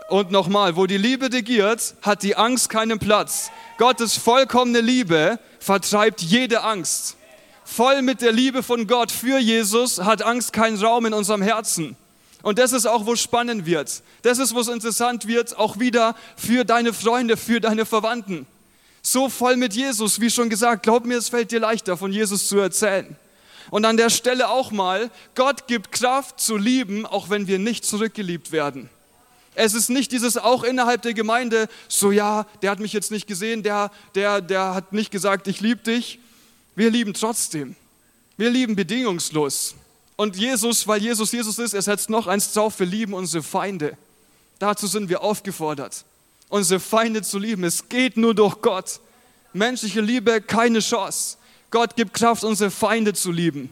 [0.09, 3.49] Und nochmal, wo die Liebe regiert, hat die Angst keinen Platz.
[3.77, 7.15] Gottes vollkommene Liebe vertreibt jede Angst.
[7.63, 11.95] Voll mit der Liebe von Gott für Jesus hat Angst keinen Raum in unserem Herzen.
[12.41, 14.01] Und das ist auch, wo es spannend wird.
[14.23, 18.47] Das ist, wo es interessant wird, auch wieder für deine Freunde, für deine Verwandten
[19.01, 22.47] so voll mit Jesus, wie schon gesagt, glaub mir, es fällt dir leichter, von Jesus
[22.47, 23.15] zu erzählen.
[23.69, 27.85] Und an der Stelle auch mal, Gott gibt Kraft zu lieben, auch wenn wir nicht
[27.85, 28.89] zurückgeliebt werden.
[29.55, 33.27] Es ist nicht dieses auch innerhalb der Gemeinde, so ja, der hat mich jetzt nicht
[33.27, 36.19] gesehen, der, der, der hat nicht gesagt, ich liebe dich.
[36.75, 37.75] Wir lieben trotzdem.
[38.37, 39.75] Wir lieben bedingungslos.
[40.15, 43.97] Und Jesus, weil Jesus Jesus ist, er setzt noch eins drauf, wir lieben unsere Feinde.
[44.59, 46.05] Dazu sind wir aufgefordert
[46.51, 47.63] unsere Feinde zu lieben.
[47.63, 48.99] Es geht nur durch Gott.
[49.53, 51.37] Menschliche Liebe, keine Chance.
[51.71, 53.71] Gott gibt Kraft, unsere Feinde zu lieben.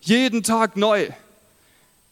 [0.00, 1.10] Jeden Tag neu.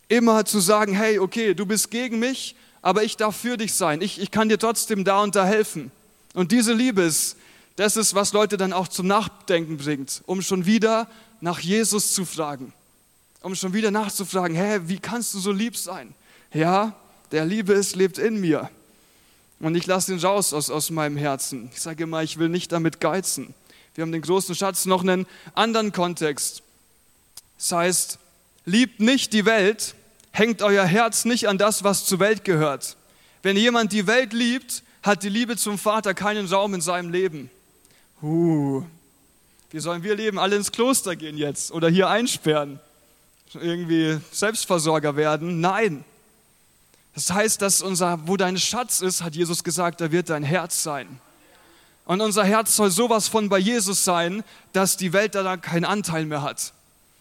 [0.09, 4.02] Immer zu sagen, hey, okay, du bist gegen mich, aber ich darf für dich sein.
[4.02, 5.90] Ich, ich kann dir trotzdem da und da helfen.
[6.35, 7.37] Und diese Liebe ist,
[7.76, 11.09] das ist, was Leute dann auch zum Nachdenken bringt, um schon wieder
[11.40, 12.72] nach Jesus zu fragen.
[13.40, 16.14] Um schon wieder nachzufragen, hä, wie kannst du so lieb sein?
[16.52, 16.94] Ja,
[17.32, 18.70] der Liebe ist, lebt in mir.
[19.61, 21.71] Und ich lasse ihn raus aus, aus meinem Herzen.
[21.73, 23.55] Ich sage immer, ich will nicht damit geizen.
[23.95, 26.62] Wir haben den großen Schatz noch einen anderen Kontext.
[27.57, 28.19] Das heißt,
[28.66, 29.95] liebt nicht die Welt,
[30.33, 32.97] hängt euer Herz nicht an das, was zur Welt gehört.
[33.42, 37.49] Wenn jemand die Welt liebt, hat die Liebe zum Vater keinen Raum in seinem Leben.
[38.21, 38.83] Uh,
[39.71, 40.38] wie sollen wir leben?
[40.38, 42.81] Alle ins Kloster gehen jetzt oder hier einsperren?
[43.55, 45.61] Irgendwie Selbstversorger werden?
[45.61, 46.05] Nein.
[47.16, 50.83] Das heißt, dass unser, wo dein Schatz ist, hat Jesus gesagt, da wird dein Herz
[50.83, 51.18] sein.
[52.05, 56.26] Und unser Herz soll sowas von bei Jesus sein, dass die Welt da keinen Anteil
[56.26, 56.74] mehr hat.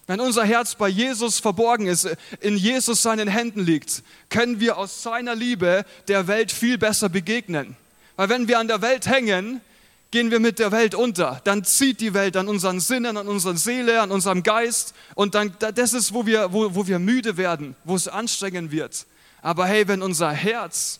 [0.05, 2.10] Wenn unser Herz bei Jesus verborgen ist,
[2.41, 7.77] in Jesus seinen Händen liegt, können wir aus seiner Liebe der Welt viel besser begegnen.
[8.17, 9.62] Weil wenn wir an der Welt hängen,
[10.12, 11.39] gehen wir mit der Welt unter.
[11.45, 14.93] Dann zieht die Welt an unseren Sinnen, an unserer Seele, an unserem Geist.
[15.15, 19.05] Und dann, das ist, wo wir, wo, wo wir müde werden, wo es anstrengend wird.
[19.45, 20.99] Aber hey, wenn unser Herz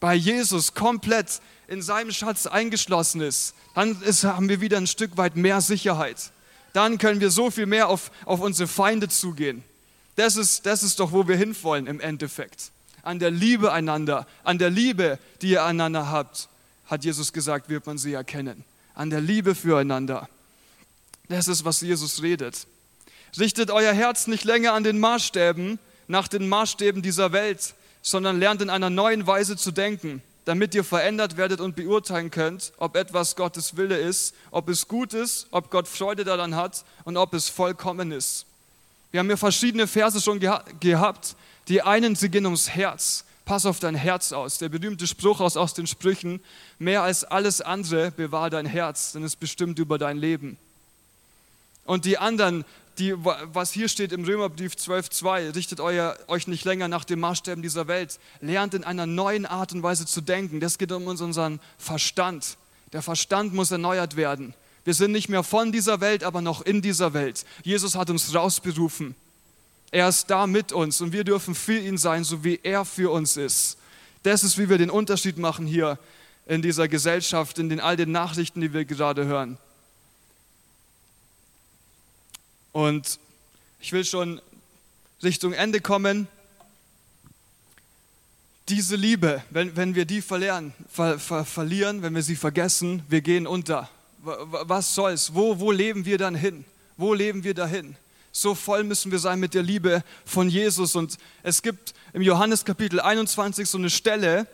[0.00, 5.16] bei Jesus komplett in seinem Schatz eingeschlossen ist, dann ist, haben wir wieder ein Stück
[5.16, 6.32] weit mehr Sicherheit.
[6.72, 9.62] Dann können wir so viel mehr auf, auf unsere Feinde zugehen.
[10.16, 12.72] Das ist, das ist doch, wo wir hinwollen im Endeffekt.
[13.02, 16.48] An der Liebe einander, an der Liebe, die ihr einander habt,
[16.86, 18.64] hat Jesus gesagt, wird man sie erkennen.
[18.94, 20.28] An der Liebe füreinander.
[21.28, 22.66] Das ist, was Jesus redet.
[23.38, 25.78] Richtet euer Herz nicht länger an den Maßstäben,
[26.08, 30.84] nach den Maßstäben dieser Welt, sondern lernt in einer neuen Weise zu denken, damit ihr
[30.84, 35.70] verändert werdet und beurteilen könnt, ob etwas Gottes Wille ist, ob es gut ist, ob
[35.70, 38.44] Gott Freude daran hat und ob es vollkommen ist.
[39.10, 41.34] Wir haben hier verschiedene Verse schon geha gehabt.
[41.68, 43.24] Die einen, sie gehen ums Herz.
[43.46, 44.58] Pass auf dein Herz aus.
[44.58, 46.40] Der berühmte Spruch aus, aus den Sprüchen,
[46.78, 50.58] mehr als alles andere bewahr dein Herz, denn es bestimmt über dein Leben.
[51.86, 52.66] Und die anderen,
[52.98, 57.62] die, was hier steht im Römerbrief 12.2, richtet euer, euch nicht länger nach den Maßstäben
[57.62, 58.18] dieser Welt.
[58.40, 60.60] Lernt in einer neuen Art und Weise zu denken.
[60.60, 62.56] Das geht um unseren Verstand.
[62.92, 64.54] Der Verstand muss erneuert werden.
[64.84, 67.44] Wir sind nicht mehr von dieser Welt, aber noch in dieser Welt.
[67.62, 69.14] Jesus hat uns rausberufen.
[69.90, 73.12] Er ist da mit uns und wir dürfen für ihn sein, so wie er für
[73.12, 73.78] uns ist.
[74.24, 75.98] Das ist, wie wir den Unterschied machen hier
[76.46, 79.56] in dieser Gesellschaft, in den all den Nachrichten, die wir gerade hören.
[82.74, 83.20] Und
[83.80, 84.40] ich will schon
[85.22, 86.26] Richtung Ende kommen.
[88.68, 93.20] Diese Liebe, wenn, wenn wir die verlieren, ver, ver, verlieren, wenn wir sie vergessen, wir
[93.20, 93.88] gehen unter.
[94.22, 95.34] Was soll's?
[95.34, 96.64] Wo, wo leben wir dann hin?
[96.96, 97.94] Wo leben wir dahin?
[98.32, 100.96] So voll müssen wir sein mit der Liebe von Jesus.
[100.96, 104.48] Und es gibt im Johannes Kapitel 21 so eine Stelle,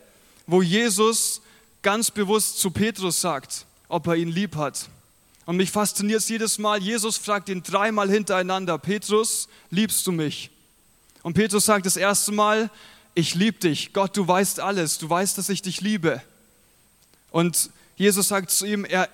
[0.45, 1.41] wo Jesus
[1.81, 4.89] ganz bewusst zu Petrus sagt, ob er ihn lieb hat.
[5.45, 10.51] Und mich fasziniert es jedes Mal, Jesus fragt ihn dreimal hintereinander, Petrus, liebst du mich?
[11.23, 12.69] Und Petrus sagt das erste Mal,
[13.13, 16.21] ich liebe dich, Gott, du weißt alles, du weißt, dass ich dich liebe.
[17.31, 19.09] Und Jesus sagt zu ihm, er,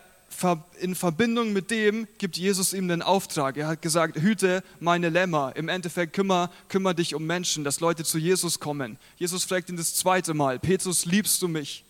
[0.79, 3.57] in Verbindung mit dem gibt Jesus ihm den Auftrag.
[3.57, 5.53] Er hat gesagt, hüte meine Lämmer.
[5.55, 8.99] Im Endeffekt kümmere, kümmere dich um Menschen, dass Leute zu Jesus kommen.
[9.17, 11.83] Jesus fragt ihn das zweite Mal, Petrus, liebst du mich?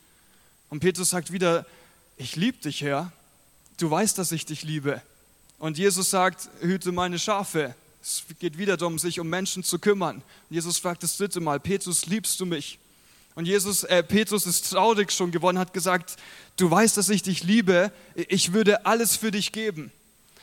[0.69, 1.65] Und Petrus sagt wieder,
[2.15, 3.12] ich liebe dich, Herr
[3.78, 5.02] du weißt, dass ich dich liebe.
[5.60, 7.76] Und Jesus sagt, hüte meine Schafe.
[8.02, 10.18] Es geht wieder darum, sich um Menschen zu kümmern.
[10.18, 12.80] Und Jesus fragt das dritte Mal, Petrus, liebst du mich?
[13.36, 16.16] Und Jesus, äh, Petrus ist traurig schon geworden, hat gesagt,
[16.58, 19.92] du weißt, dass ich dich liebe, ich würde alles für dich geben.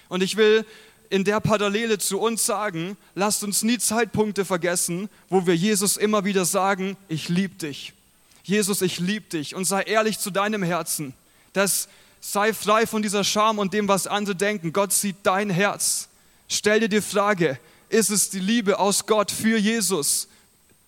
[0.09, 0.65] Und ich will
[1.11, 6.25] in der Parallele zu uns sagen, lasst uns nie Zeitpunkte vergessen, wo wir Jesus immer
[6.25, 7.95] wieder sagen, ich liebe dich.
[8.43, 11.15] Jesus, ich liebe dich und sei ehrlich zu deinem Herzen,
[11.53, 11.89] dass
[12.27, 14.73] Sei frei von dieser Scham und dem, was andere denken.
[14.73, 16.09] Gott sieht dein Herz.
[16.49, 17.61] Stell dir die Frage,
[17.91, 20.29] ist es die Liebe aus Gott für Jesus,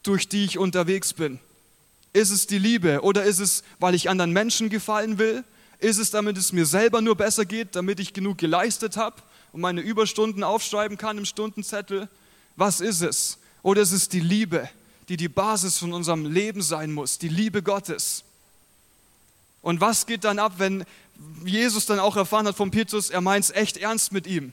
[0.03, 1.39] durch die ich unterwegs bin?
[2.15, 5.45] Ist es die Liebe oder ist es, weil ich anderen Menschen gefallen will?
[5.79, 9.17] Ist es, damit es mir selber nur besser geht, damit ich genug geleistet habe
[9.53, 12.09] und meine Überstunden aufschreiben kann im Stundenzettel?
[12.57, 13.37] Was ist es?
[13.63, 14.71] Oder ist es die Liebe,
[15.11, 18.25] die die Basis von unserem Leben sein muss, die Liebe Gottes?
[19.61, 20.85] Und was geht dann ab, wenn
[21.45, 24.53] Jesus dann auch erfahren hat von Petrus, er meint es echt ernst mit ihm.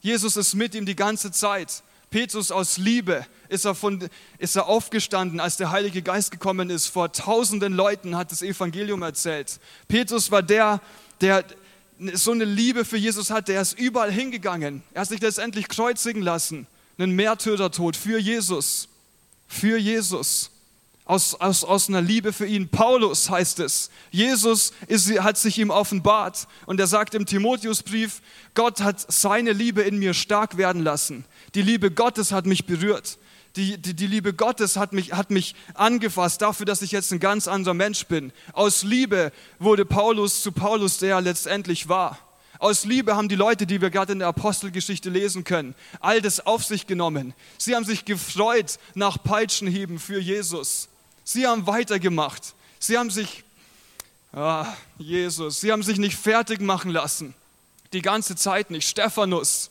[0.00, 1.82] Jesus ist mit ihm die ganze Zeit.
[2.10, 6.88] Petrus aus Liebe ist er, von, ist er aufgestanden, als der Heilige Geist gekommen ist.
[6.88, 9.60] Vor tausenden Leuten hat das Evangelium erzählt.
[9.88, 10.80] Petrus war der,
[11.20, 11.44] der
[12.14, 14.82] so eine Liebe für Jesus hat, der ist überall hingegangen.
[14.92, 16.66] Er hat sich letztendlich kreuzigen lassen.
[16.98, 18.88] einen Märtyrertod für Jesus.
[19.46, 20.50] Für Jesus.
[21.04, 22.68] Aus, aus, aus einer Liebe für ihn.
[22.68, 23.90] Paulus heißt es.
[24.12, 28.22] Jesus ist, hat sich ihm offenbart und er sagt im Timotheusbrief,
[28.54, 31.24] Gott hat seine Liebe in mir stark werden lassen.
[31.54, 33.18] Die Liebe Gottes hat mich berührt.
[33.56, 37.20] Die, die, die Liebe Gottes hat mich, hat mich angefasst dafür, dass ich jetzt ein
[37.20, 38.32] ganz anderer Mensch bin.
[38.52, 42.18] Aus Liebe wurde Paulus zu Paulus, der er letztendlich war.
[42.58, 46.46] Aus Liebe haben die Leute, die wir gerade in der Apostelgeschichte lesen können, all das
[46.46, 47.34] auf sich genommen.
[47.58, 50.88] Sie haben sich gefreut nach Peitschenhieben für Jesus.
[51.24, 52.54] Sie haben weitergemacht.
[52.78, 53.44] Sie haben sich,
[54.32, 54.66] ah,
[54.98, 57.34] Jesus, sie haben sich nicht fertig machen lassen.
[57.92, 58.88] Die ganze Zeit nicht.
[58.88, 59.70] Stephanus.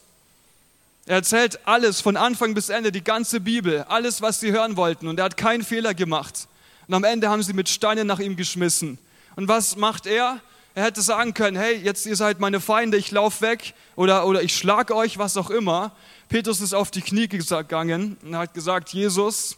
[1.06, 5.08] Er erzählt alles von Anfang bis Ende, die ganze Bibel, alles, was sie hören wollten.
[5.08, 6.48] Und er hat keinen Fehler gemacht.
[6.88, 8.98] Und am Ende haben sie mit Steinen nach ihm geschmissen.
[9.36, 10.40] Und was macht er?
[10.74, 14.42] Er hätte sagen können, hey, jetzt ihr seid meine Feinde, ich laufe weg oder, oder
[14.42, 15.92] ich schlage euch, was auch immer.
[16.30, 19.58] Petrus ist auf die Knie gegangen und hat gesagt, Jesus,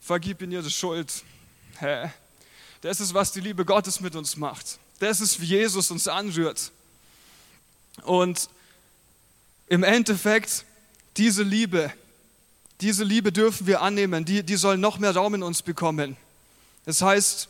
[0.00, 1.24] vergib ihnen ihre Schuld.
[1.78, 2.10] Hä?
[2.80, 4.78] Das ist, was die Liebe Gottes mit uns macht.
[4.98, 6.72] Das ist, wie Jesus uns anrührt.
[8.02, 8.48] Und
[9.66, 10.64] im Endeffekt,
[11.16, 11.92] diese Liebe,
[12.80, 16.16] diese Liebe dürfen wir annehmen, die, die soll noch mehr Raum in uns bekommen.
[16.84, 17.48] Das heißt,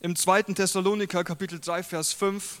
[0.00, 0.42] im 2.
[0.54, 2.58] Thessaloniker Kapitel 3, Vers 5.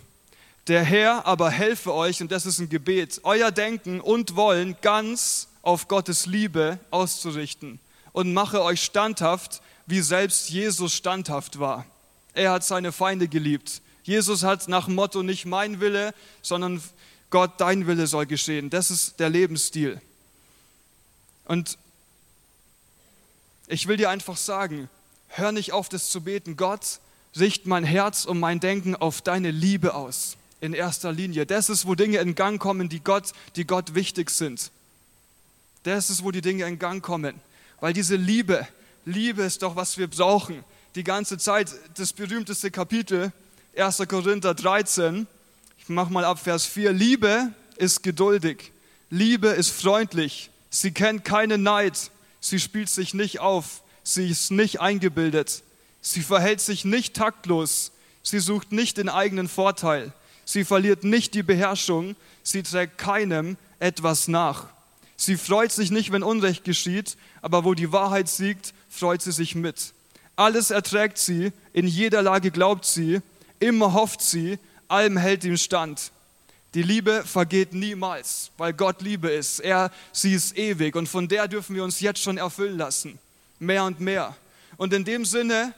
[0.68, 5.46] Der Herr aber helfe euch, und das ist ein Gebet, euer Denken und Wollen ganz
[5.62, 7.78] auf Gottes Liebe auszurichten
[8.12, 11.86] und mache euch standhaft, wie selbst Jesus standhaft war.
[12.34, 13.80] Er hat seine Feinde geliebt.
[14.02, 16.82] Jesus hat nach dem Motto nicht mein Wille, sondern
[17.30, 18.68] Gott, dein Wille soll geschehen.
[18.68, 20.00] Das ist der Lebensstil.
[21.44, 21.78] Und
[23.68, 24.88] ich will dir einfach sagen,
[25.28, 26.56] hör nicht auf, das zu beten.
[26.56, 26.98] Gott,
[27.38, 30.36] richt mein Herz und mein Denken auf deine Liebe aus.
[30.60, 31.46] In erster Linie.
[31.46, 34.70] Das ist, wo Dinge in Gang kommen, die Gott, die Gott wichtig sind.
[35.82, 37.40] Das ist, wo die Dinge in Gang kommen.
[37.80, 38.66] Weil diese Liebe,
[39.04, 40.64] Liebe ist doch, was wir brauchen.
[40.94, 43.32] Die ganze Zeit, das berühmteste Kapitel,
[43.76, 44.02] 1.
[44.08, 45.26] Korinther 13.
[45.78, 46.92] Ich mache mal ab Vers 4.
[46.92, 48.72] Liebe ist geduldig.
[49.10, 50.50] Liebe ist freundlich.
[50.70, 52.10] Sie kennt keinen Neid.
[52.40, 53.82] Sie spielt sich nicht auf.
[54.02, 55.62] Sie ist nicht eingebildet.
[56.00, 57.92] Sie verhält sich nicht taktlos.
[58.22, 60.12] Sie sucht nicht den eigenen Vorteil.
[60.46, 62.16] Sie verliert nicht die Beherrschung.
[62.42, 64.68] Sie trägt keinem etwas nach.
[65.16, 69.54] Sie freut sich nicht, wenn Unrecht geschieht, aber wo die Wahrheit siegt, freut sie sich
[69.54, 69.92] mit.
[70.36, 73.20] Alles erträgt sie, in jeder Lage glaubt sie,
[73.58, 76.12] immer hofft sie, allem hält ihm stand.
[76.74, 79.60] Die Liebe vergeht niemals, weil Gott Liebe ist.
[79.60, 83.18] Er, sie ist ewig und von der dürfen wir uns jetzt schon erfüllen lassen.
[83.58, 84.36] Mehr und mehr.
[84.76, 85.72] Und in dem Sinne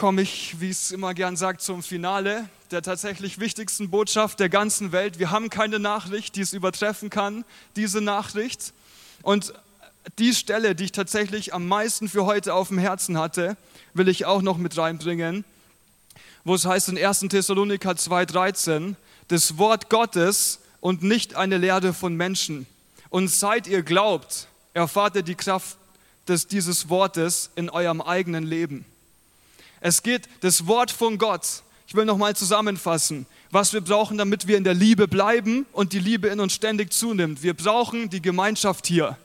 [0.00, 4.92] komme ich, wie es immer gern sagt, zum Finale der tatsächlich wichtigsten Botschaft der ganzen
[4.92, 5.18] Welt.
[5.18, 7.44] Wir haben keine Nachricht, die es übertreffen kann,
[7.76, 8.72] diese Nachricht.
[9.20, 9.52] Und
[10.18, 13.58] die Stelle, die ich tatsächlich am meisten für heute auf dem Herzen hatte,
[13.92, 15.44] will ich auch noch mit reinbringen,
[16.44, 17.20] wo es heißt in 1.
[17.28, 18.94] Thessaloniker 2,13,
[19.28, 22.66] das Wort Gottes und nicht eine Lehre von Menschen.
[23.10, 25.76] Und seit ihr glaubt, erfahrt ihr die Kraft
[26.26, 28.86] des, dieses Wortes in eurem eigenen Leben.
[29.80, 31.62] Es geht das Wort von Gott.
[31.86, 35.98] Ich will nochmal zusammenfassen, was wir brauchen, damit wir in der Liebe bleiben und die
[35.98, 37.42] Liebe in uns ständig zunimmt.
[37.42, 39.16] Wir brauchen die Gemeinschaft hier.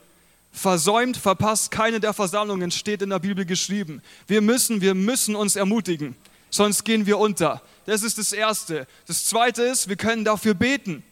[0.52, 4.02] Versäumt, verpasst keine der Versammlungen, steht in der Bibel geschrieben.
[4.26, 6.16] Wir müssen, wir müssen uns ermutigen,
[6.50, 7.62] sonst gehen wir unter.
[7.86, 8.88] Das ist das Erste.
[9.06, 11.04] Das Zweite ist, wir können dafür beten.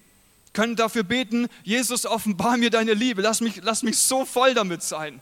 [0.53, 3.21] Können dafür beten, Jesus, offenbar mir deine Liebe.
[3.21, 5.19] Lass mich, lass mich so voll damit sein,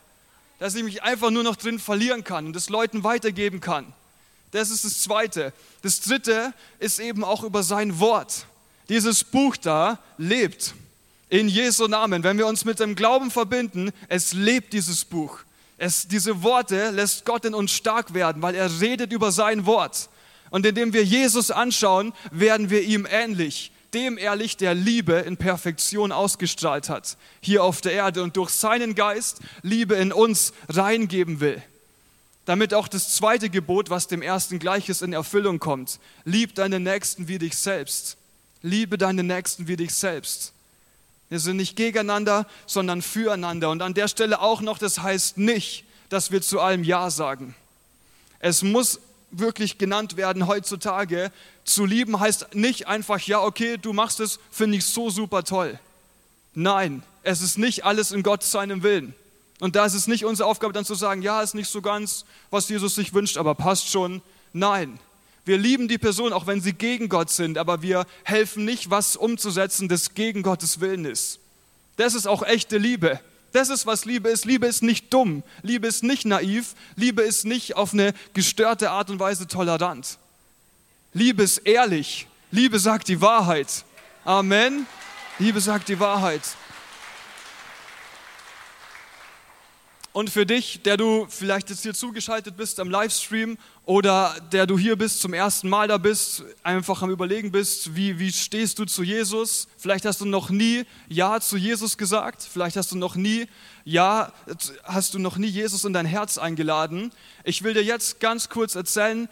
[0.60, 3.91] dass ich mich einfach nur noch drin verlieren kann und es Leuten weitergeben kann.
[4.52, 5.54] Das ist das Zweite.
[5.82, 8.46] Das Dritte ist eben auch über sein Wort.
[8.90, 10.74] Dieses Buch da lebt
[11.30, 12.24] in Jesu Namen.
[12.24, 15.40] Wenn wir uns mit dem Glauben verbinden, es lebt dieses Buch.
[15.78, 20.10] Es, diese Worte lässt Gott in uns stark werden, weil er redet über sein Wort.
[20.50, 26.12] Und indem wir Jesus anschauen, werden wir ihm ähnlich, dem ehrlich, der Liebe in Perfektion
[26.12, 31.64] ausgestrahlt hat, hier auf der Erde und durch seinen Geist Liebe in uns reingeben will
[32.46, 36.00] damit auch das zweite Gebot, was dem ersten gleich ist, in Erfüllung kommt.
[36.26, 38.18] Lieb deinen Nächsten wie dich selbst.
[38.62, 40.54] Liebe deinen Nächsten wie dich selbst.
[41.30, 43.70] Wir sind nicht gegeneinander, sondern füreinander.
[43.70, 47.56] Und an der Stelle auch noch, das heißt nicht, dass wir zu allem Ja sagen.
[48.39, 49.00] Es muss
[49.32, 51.32] wirklich genannt werden heutzutage.
[51.64, 55.80] Zu lieben heißt nicht einfach, ja, okay, du machst es, finde ich so super toll.
[56.54, 59.16] Nein, es ist nicht alles in Gott seinem Willen.
[59.62, 62.26] Und da ist es nicht unsere Aufgabe dann zu sagen, ja, ist nicht so ganz,
[62.49, 64.24] was Jesus sich wünscht, aber passt schon.
[64.53, 64.99] Nein,
[65.45, 69.16] Wir lieben die Person, auch wenn sie gegen Gott sind, aber wir helfen nicht, was
[69.16, 71.39] umzusetzen, das gegen Gottes Willen ist.
[71.95, 73.20] Das ist auch echte Liebe.
[73.51, 74.45] Das ist, was Liebe ist.
[74.45, 75.43] Liebe ist nicht dumm.
[75.62, 76.76] Liebe ist nicht naiv.
[76.95, 80.18] Liebe ist nicht auf eine gestörte Art und Weise tolerant.
[81.14, 82.28] Liebe ist ehrlich.
[82.51, 83.84] Liebe sagt die Wahrheit.
[84.26, 84.86] Amen.
[85.39, 86.41] Liebe sagt die Wahrheit.
[90.14, 94.78] Und für dich, der du vielleicht jetzt hier zugeschaltet bist am Livestream oder der du
[94.78, 98.84] hier bist, zum ersten Mal da bist, einfach am Überlegen bist, wie, wie stehst du
[98.84, 99.70] zu Jesus?
[99.78, 103.47] Vielleicht hast du noch nie Ja zu Jesus gesagt, vielleicht hast du noch nie
[103.86, 104.34] Ja,
[104.84, 107.14] hast du noch nie Jesus in dein Herz eingeladen.
[107.45, 109.30] Ich will dir jetzt ganz kurz erzählen,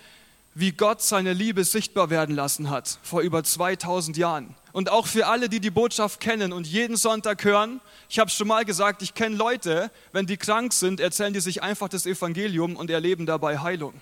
[0.55, 4.55] wie Gott seine Liebe sichtbar werden lassen hat vor über 2000 Jahren.
[4.71, 8.47] Und auch für alle, die die Botschaft kennen und jeden Sonntag hören, ich habe schon
[8.47, 12.75] mal gesagt, ich kenne Leute, wenn die krank sind, erzählen die sich einfach das Evangelium
[12.75, 13.93] und erleben dabei Heilung,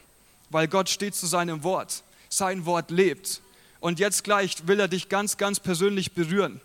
[0.50, 2.04] weil Gott steht zu seinem Wort.
[2.30, 3.42] Sein Wort lebt.
[3.80, 6.60] Und jetzt gleich will er dich ganz, ganz persönlich berühren.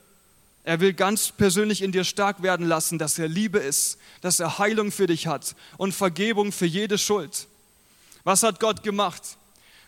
[0.64, 4.58] Er will ganz persönlich in dir stark werden lassen, dass er Liebe ist, dass er
[4.58, 7.46] Heilung für dich hat und Vergebung für jede Schuld.
[8.24, 9.22] Was hat Gott gemacht?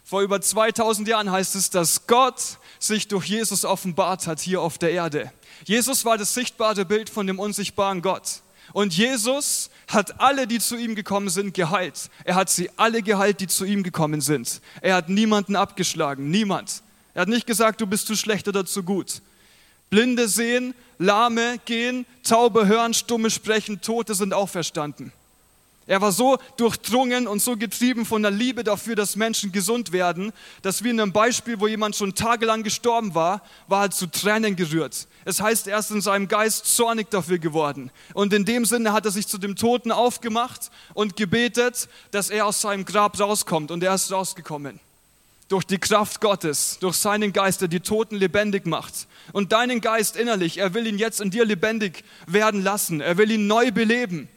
[0.04, 4.76] Vor über 2000 Jahren heißt es, dass Gott sich durch Jesus offenbart hat hier auf
[4.76, 5.32] der Erde.
[5.64, 8.42] Jesus war das sichtbare Bild von dem unsichtbaren Gott.
[8.74, 12.10] Und Jesus hat alle, die zu ihm gekommen sind, geheilt.
[12.24, 14.60] Er hat sie alle geheilt, die zu ihm gekommen sind.
[14.82, 16.82] Er hat niemanden abgeschlagen, niemand.
[17.14, 19.22] Er hat nicht gesagt, du bist zu schlecht oder zu gut.
[19.88, 25.12] Blinde sehen, Lahme gehen, Taube hören, Stumme sprechen, Tote sind auferstanden.
[25.86, 30.32] Er war so durchdrungen und so getrieben von der Liebe dafür, dass Menschen gesund werden,
[30.62, 34.56] dass wie in einem Beispiel, wo jemand schon tagelang gestorben war, war er zu Tränen
[34.56, 35.06] gerührt.
[35.26, 37.90] Es heißt, er ist in seinem Geist zornig dafür geworden.
[38.14, 42.46] Und in dem Sinne hat er sich zu dem Toten aufgemacht und gebetet, dass er
[42.46, 43.70] aus seinem Grab rauskommt.
[43.70, 44.80] Und er ist rausgekommen.
[45.48, 49.06] Durch die Kraft Gottes, durch seinen Geist, der die Toten lebendig macht.
[49.32, 53.02] Und deinen Geist innerlich, er will ihn jetzt in dir lebendig werden lassen.
[53.02, 54.28] Er will ihn neu beleben.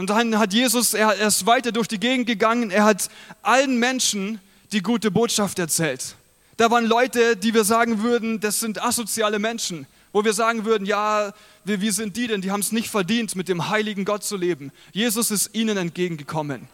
[0.00, 3.10] Und dann hat Jesus, er, ist weiter durch die Gegend gegangen, er hat
[3.42, 4.40] allen Menschen
[4.72, 6.16] die gute Botschaft erzählt.
[6.56, 10.86] Da waren Leute, die wir sagen würden, das sind asoziale Menschen, wo wir sagen würden,
[10.86, 11.34] ja,
[11.66, 12.40] wie, wie sind die denn?
[12.40, 14.72] Die haben es nicht verdient, mit dem heiligen Gott zu leben.
[14.92, 16.66] Jesus ist ihnen entgegengekommen,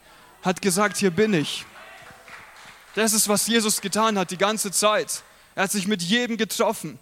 [0.42, 1.64] hat gesagt, hier bin ich.
[2.94, 5.24] Das ist, was Jesus getan hat die ganze Zeit.
[5.56, 6.96] Er hat sich mit jedem getroffen.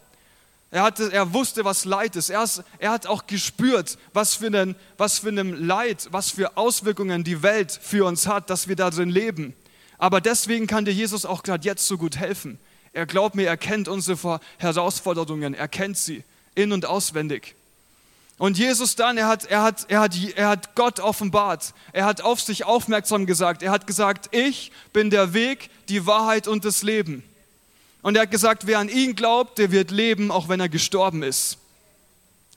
[0.75, 2.31] Er, hatte, er wusste, was Leid ist.
[2.31, 2.45] Er,
[2.81, 7.79] er hat auch gespürt, was für, was für einem Leid, was für Auswirkungen die Welt
[7.81, 9.55] für uns hat, dass wir da drin leben.
[9.99, 12.59] Aber deswegen kann dir Jesus auch gerade jetzt so gut helfen.
[12.93, 16.25] Er glaubt mir, er kennt unsere Herausforderungen, er kennt sie
[16.57, 17.55] in- und auswendig.
[18.37, 21.73] Und Jesus dann, er hat, er, hat, er, hat, er hat Gott offenbart.
[21.93, 23.63] Er hat auf sich aufmerksam gesagt.
[23.63, 27.23] Er hat gesagt, ich bin der Weg, die Wahrheit und das Leben.
[28.05, 31.23] Und er hat gesagt, wer an ihn glaubt, der wird leben, auch wenn er gestorben
[31.23, 31.57] ist.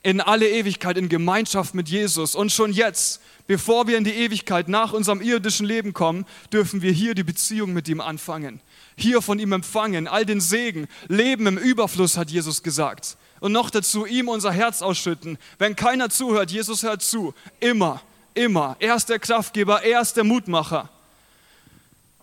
[0.02, 2.34] In alle Ewigkeit, in Gemeinschaft mit Jesus.
[2.34, 6.92] Und schon jetzt, bevor wir in die Ewigkeit nach unserem irdischen Leben kommen, dürfen wir
[6.92, 8.60] hier die Beziehung mit ihm anfangen.
[8.94, 13.16] Hier von ihm empfangen, all den Segen, Leben im Überfluss, hat Jesus gesagt.
[13.40, 15.38] Und noch dazu ihm unser Herz ausschütten.
[15.56, 17.32] Wenn keiner zuhört, Jesus hört zu.
[17.58, 18.02] Immer,
[18.34, 18.76] immer.
[18.80, 20.90] Er ist der Kraftgeber, er ist der Mutmacher.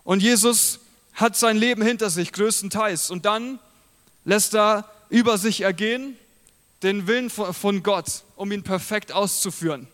[0.04, 0.78] Und Jesus
[1.16, 3.10] hat sein Leben hinter sich, größtenteils.
[3.10, 3.58] Und dann
[4.24, 6.16] lässt er über sich ergehen
[6.82, 9.88] den Willen von Gott, um ihn perfekt auszuführen.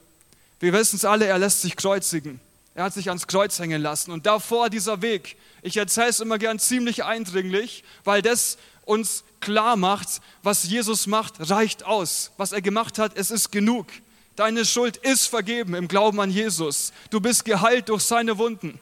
[0.60, 2.40] Wir wissen es alle, er lässt sich kreuzigen.
[2.74, 4.10] Er hat sich ans Kreuz hängen lassen.
[4.10, 9.76] Und davor dieser Weg, ich erzähle es immer gern ziemlich eindringlich, weil das uns klar
[9.76, 12.32] macht, was Jesus macht, reicht aus.
[12.36, 13.86] Was er gemacht hat, es ist genug.
[14.34, 16.92] Deine Schuld ist vergeben im Glauben an Jesus.
[17.10, 18.80] Du bist geheilt durch seine Wunden.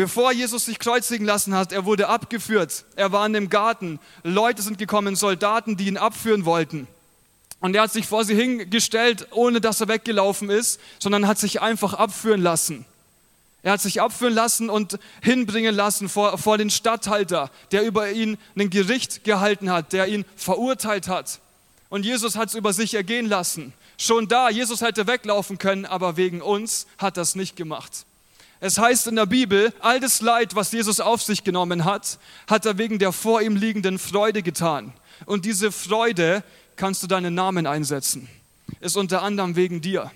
[0.00, 2.86] Bevor Jesus sich kreuzigen lassen hat, er wurde abgeführt.
[2.96, 4.00] Er war in dem Garten.
[4.22, 6.86] Leute sind gekommen, Soldaten, die ihn abführen wollten.
[7.60, 11.60] Und er hat sich vor sie hingestellt, ohne dass er weggelaufen ist, sondern hat sich
[11.60, 12.86] einfach abführen lassen.
[13.62, 18.38] Er hat sich abführen lassen und hinbringen lassen vor, vor den Statthalter, der über ihn
[18.56, 21.40] ein Gericht gehalten hat, der ihn verurteilt hat.
[21.90, 23.74] Und Jesus hat es über sich ergehen lassen.
[23.98, 28.06] Schon da, Jesus hätte weglaufen können, aber wegen uns hat er es nicht gemacht.
[28.60, 32.66] Es heißt in der Bibel, all das Leid, was Jesus auf sich genommen hat, hat
[32.66, 34.92] er wegen der vor ihm liegenden Freude getan.
[35.24, 36.44] Und diese Freude
[36.76, 38.28] kannst du deinen Namen einsetzen.
[38.80, 40.10] Ist unter anderem wegen dir.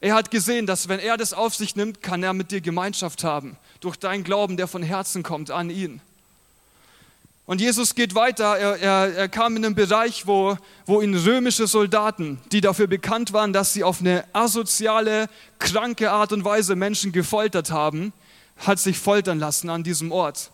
[0.00, 3.22] Er hat gesehen, dass wenn er das auf sich nimmt, kann er mit dir Gemeinschaft
[3.22, 3.56] haben.
[3.80, 6.00] Durch deinen Glauben, der von Herzen kommt an ihn.
[7.46, 8.56] Und Jesus geht weiter.
[8.56, 13.32] Er, er, er, kam in einen Bereich, wo, wo ihn römische Soldaten, die dafür bekannt
[13.34, 15.28] waren, dass sie auf eine asoziale,
[15.58, 18.14] kranke Art und Weise Menschen gefoltert haben,
[18.56, 20.50] hat sich foltern lassen an diesem Ort.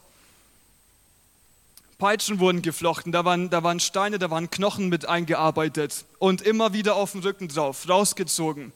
[1.98, 6.72] Peitschen wurden geflochten, da waren, da waren Steine, da waren Knochen mit eingearbeitet und immer
[6.72, 8.72] wieder auf den Rücken drauf, rausgezogen.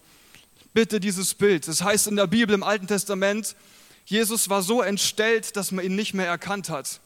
[0.74, 1.66] Bitte dieses Bild.
[1.66, 3.56] Das heißt in der Bibel im Alten Testament,
[4.04, 7.00] Jesus war so entstellt, dass man ihn nicht mehr erkannt hat.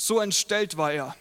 [0.00, 1.14] So entstellt war er.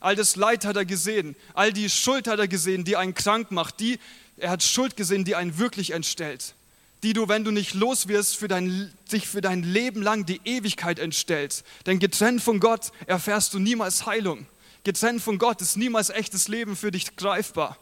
[0.00, 3.50] All das Leid hat er gesehen, all die Schuld hat er gesehen, die einen krank
[3.50, 3.98] macht, die,
[4.36, 6.54] er hat Schuld gesehen, die einen wirklich entstellt
[7.02, 10.40] die du, wenn du nicht los wirst, für dein, sich für dein Leben lang die
[10.44, 11.64] Ewigkeit entstellt.
[11.86, 14.46] Denn getrennt von Gott erfährst du niemals Heilung.
[14.84, 17.76] Getrennt von Gott ist niemals echtes Leben für dich greifbar.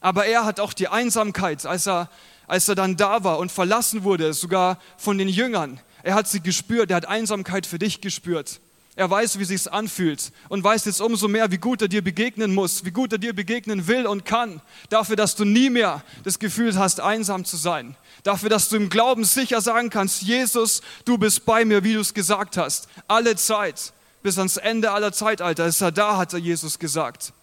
[0.00, 2.10] Aber er hat auch die Einsamkeit, als er,
[2.46, 5.80] als er dann da war und verlassen wurde, sogar von den Jüngern.
[6.02, 8.60] Er hat sie gespürt, er hat Einsamkeit für dich gespürt.
[8.98, 12.54] Er weiß, wie sich's anfühlt und weiß jetzt umso mehr, wie gut er dir begegnen
[12.54, 14.62] muss, wie gut er dir begegnen will und kann.
[14.88, 17.94] Dafür, dass du nie mehr das Gefühl hast, einsam zu sein.
[18.22, 22.00] Dafür, dass du im Glauben sicher sagen kannst, Jesus, du bist bei mir, wie du
[22.00, 22.88] es gesagt hast.
[23.06, 23.92] Alle Zeit,
[24.22, 27.34] bis ans Ende aller Zeitalter ist er da, hat er Jesus gesagt.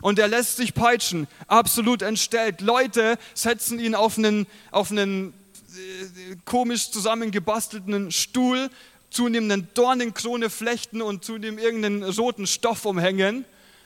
[0.00, 2.60] Und er lässt sich peitschen, absolut entstellt.
[2.60, 5.34] Leute setzen ihn auf einen, auf einen
[5.74, 8.70] äh, komisch zusammengebastelten Stuhl,
[9.14, 13.44] zunehmenden Dornenkrone flechten und zunehmend irgendeinen roten Stoff umhängen.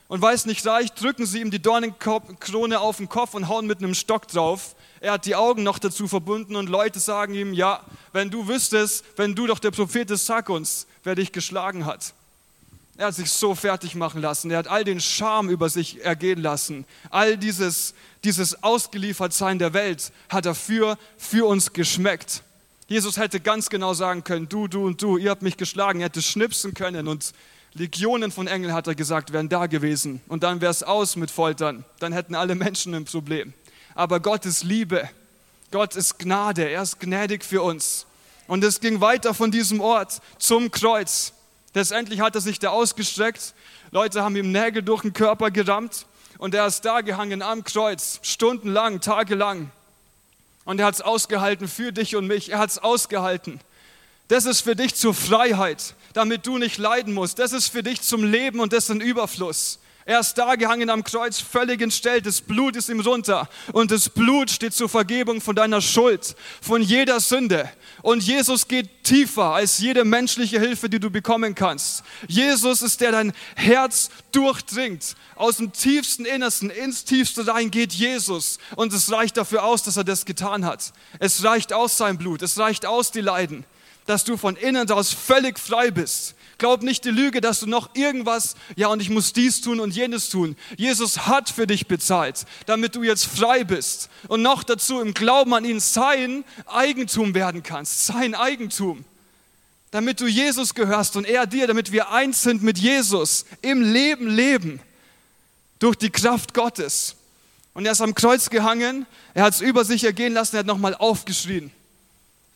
[0.08, 3.66] Und weil es nicht reicht, drücken sie ihm die Dornenkrone auf den Kopf und hauen
[3.66, 4.74] mit einem Stock drauf.
[5.00, 9.04] Er hat die Augen noch dazu verbunden und Leute sagen ihm, ja, wenn du wüsstest,
[9.16, 12.14] wenn du doch der Prophet ist, sag uns, wer dich geschlagen hat.
[12.96, 14.50] Er hat sich so fertig machen lassen.
[14.50, 16.84] Er hat all den Scham über sich ergehen lassen.
[17.10, 22.42] All dieses, dieses Ausgeliefertsein der Welt hat er für, für uns geschmeckt.
[22.88, 26.00] Jesus hätte ganz genau sagen können, du, du und du, ihr habt mich geschlagen.
[26.00, 27.34] Er hätte schnipsen können und
[27.74, 30.22] Legionen von Engeln, hat er gesagt, wären da gewesen.
[30.26, 31.84] Und dann wäre es aus mit Foltern.
[31.98, 33.52] Dann hätten alle Menschen ein Problem.
[33.94, 35.06] Aber Gott ist Liebe.
[35.70, 36.64] Gott ist Gnade.
[36.64, 38.06] Er ist gnädig für uns.
[38.46, 41.34] Und es ging weiter von diesem Ort zum Kreuz.
[41.74, 43.52] Letztendlich hat er sich da ausgestreckt.
[43.90, 46.06] Leute haben ihm Nägel durch den Körper gerammt.
[46.38, 49.70] Und er ist da gehangen am Kreuz, stundenlang, tagelang.
[50.68, 52.52] Und er hat es ausgehalten für dich und mich.
[52.52, 53.58] Er hat es ausgehalten.
[54.28, 57.38] Das ist für dich zur Freiheit, damit du nicht leiden musst.
[57.38, 59.78] Das ist für dich zum Leben und das in Überfluss.
[60.08, 62.24] Er ist da gehangen am Kreuz, völlig entstellt.
[62.24, 63.46] Das Blut ist ihm runter.
[63.74, 67.70] Und das Blut steht zur Vergebung von deiner Schuld, von jeder Sünde.
[68.00, 72.04] Und Jesus geht tiefer als jede menschliche Hilfe, die du bekommen kannst.
[72.26, 75.14] Jesus ist der dein Herz durchdringt.
[75.34, 78.56] Aus dem tiefsten Innersten ins tiefste rein geht Jesus.
[78.76, 80.94] Und es reicht dafür aus, dass er das getan hat.
[81.18, 82.40] Es reicht aus sein Blut.
[82.40, 83.66] Es reicht aus die Leiden,
[84.06, 87.94] dass du von innen aus völlig frei bist Glaub nicht die Lüge, dass du noch
[87.94, 90.56] irgendwas, ja, und ich muss dies tun und jenes tun.
[90.76, 95.54] Jesus hat für dich bezahlt, damit du jetzt frei bist und noch dazu im Glauben
[95.54, 99.04] an ihn sein Eigentum werden kannst, sein Eigentum.
[99.92, 104.28] Damit du Jesus gehörst und er dir, damit wir eins sind mit Jesus, im Leben
[104.28, 104.80] leben,
[105.78, 107.14] durch die Kraft Gottes.
[107.72, 110.66] Und er ist am Kreuz gehangen, er hat es über sich ergehen lassen, er hat
[110.66, 111.70] nochmal aufgeschrien.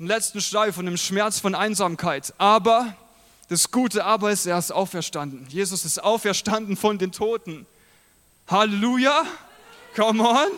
[0.01, 2.35] Einen letzten Schrei von dem Schmerz von Einsamkeit.
[2.39, 2.97] Aber
[3.53, 5.47] das Gute aber ist, er ist auferstanden.
[5.51, 7.67] Jesus ist auferstanden von den Toten.
[8.49, 9.27] Halleluja.
[9.95, 10.49] Come on.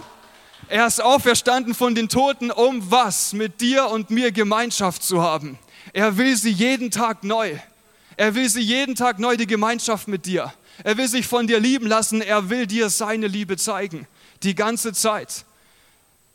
[0.68, 3.32] Er ist auferstanden von den Toten, um was?
[3.32, 5.59] Mit dir und mir Gemeinschaft zu haben.
[5.92, 7.59] Er will sie jeden Tag neu.
[8.16, 10.55] Er will sie jeden Tag neu, die Gemeinschaft mit dir.
[10.84, 12.22] Er will sich von dir lieben lassen.
[12.22, 14.07] Er will dir seine Liebe zeigen.
[14.45, 15.45] Die ganze Zeit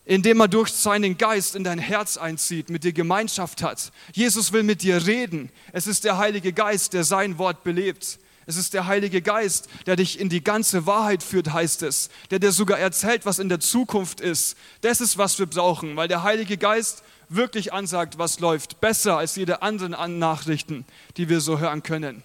[0.06, 3.92] indem er durch seinen Geist in dein Herz einzieht, mit dir Gemeinschaft hat.
[4.14, 5.52] Jesus will mit dir reden.
[5.72, 8.20] Es ist der Heilige Geist, der sein Wort belebt.
[8.50, 12.40] Es ist der Heilige Geist, der dich in die ganze Wahrheit führt, heißt es, der
[12.40, 14.58] dir sogar erzählt, was in der Zukunft ist.
[14.82, 19.36] Das ist, was wir brauchen, weil der Heilige Geist wirklich ansagt, was läuft, besser als
[19.36, 20.84] jede anderen Nachrichten,
[21.16, 22.24] die wir so hören können.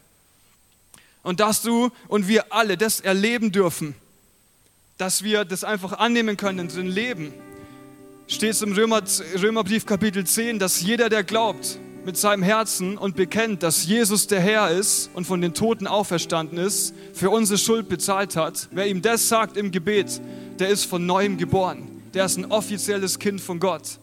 [1.22, 3.94] Und dass du und wir alle das erleben dürfen,
[4.96, 7.34] dass wir das einfach annehmen können in unserem Leben,
[8.26, 9.02] steht es im Römer,
[9.40, 14.40] Römerbrief Kapitel 10, dass jeder, der glaubt mit seinem Herzen und bekennt, dass Jesus der
[14.40, 19.00] Herr ist und von den Toten auferstanden ist, für unsere Schuld bezahlt hat, wer ihm
[19.00, 20.20] das sagt im Gebet,
[20.58, 22.02] der ist von neuem geboren.
[22.12, 23.98] Der ist ein offizielles Kind von Gott.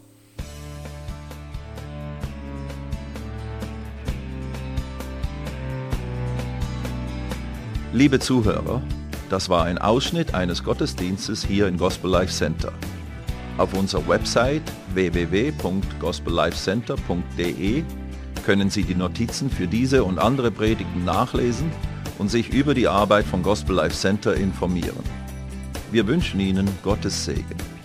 [7.94, 8.82] Liebe Zuhörer,
[9.30, 12.74] das war ein Ausschnitt eines Gottesdienstes hier im Gospel Life Center.
[13.62, 14.64] Auf unserer Website
[14.96, 17.84] www.gospellifecenter.de
[18.44, 21.70] können Sie die Notizen für diese und andere Predigten nachlesen
[22.18, 25.04] und sich über die Arbeit von Gospel Life Center informieren.
[25.92, 27.81] Wir wünschen Ihnen Gottes Segen.